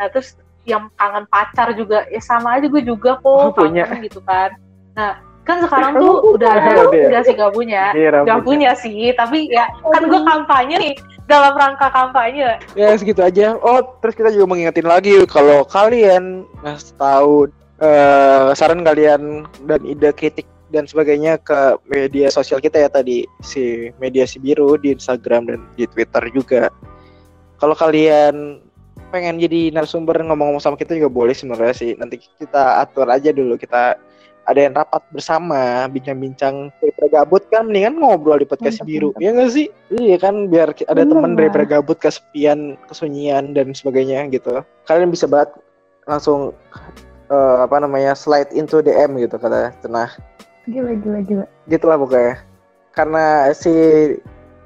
[0.01, 0.34] Nah terus
[0.68, 3.88] yang kangen pacar juga ya sama aja gue juga kok oh, punya.
[4.00, 4.52] gitu kan.
[4.94, 7.90] Nah kan sekarang tuh udah ada udah sih gak punya?
[7.96, 10.94] Iya, gak punya sih tapi ya kan gue kampanye nih
[11.24, 12.61] dalam rangka kampanye.
[12.76, 13.56] Ya segitu aja.
[13.58, 17.48] Oh terus kita juga mengingetin lagi kalau kalian ngasih tahu
[17.80, 23.90] uh, saran kalian dan ide kritik dan sebagainya ke media sosial kita ya tadi si
[23.98, 26.70] media si biru di Instagram dan di Twitter juga.
[27.58, 28.64] Kalau kalian
[29.11, 31.90] pengen jadi narasumber ngomong-ngomong sama kita juga boleh sebenarnya sih.
[31.98, 33.98] Nanti kita atur aja dulu kita
[34.48, 39.14] ada yang rapat bersama, bincang-bincang daripada gabut kan mendingan ngobrol di podcast biru.
[39.22, 39.66] Ya nggak sih?
[39.94, 44.64] Iya kan biar ada teman daripada gabut, kesepian, kesunyian dan sebagainya gitu.
[44.90, 45.54] Kalian bisa banget
[46.08, 46.56] langsung
[47.30, 50.11] uh, apa namanya slide into DM gitu kata Cenah.
[50.66, 51.46] Gila gila gila.
[51.70, 52.34] Gitulah pokoknya.
[52.90, 53.70] Karena si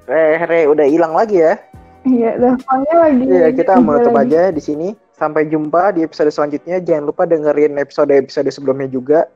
[0.08, 1.60] Re, udah hilang lagi ya.
[2.04, 3.24] Iya, teleponnya lagi.
[3.24, 4.36] Iya, kita menutup lagi.
[4.36, 4.88] aja di sini.
[5.16, 6.80] Sampai jumpa di episode selanjutnya.
[6.84, 9.26] Jangan lupa dengerin episode-episode sebelumnya juga.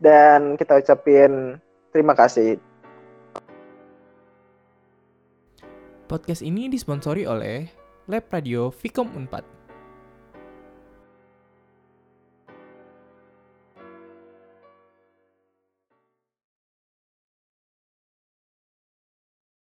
[0.00, 1.60] Dan kita ucapin
[1.90, 2.54] Terima kasih.
[6.06, 7.70] Podcast ini disponsori oleh
[8.10, 9.59] Lab Radio Vicom Unpad.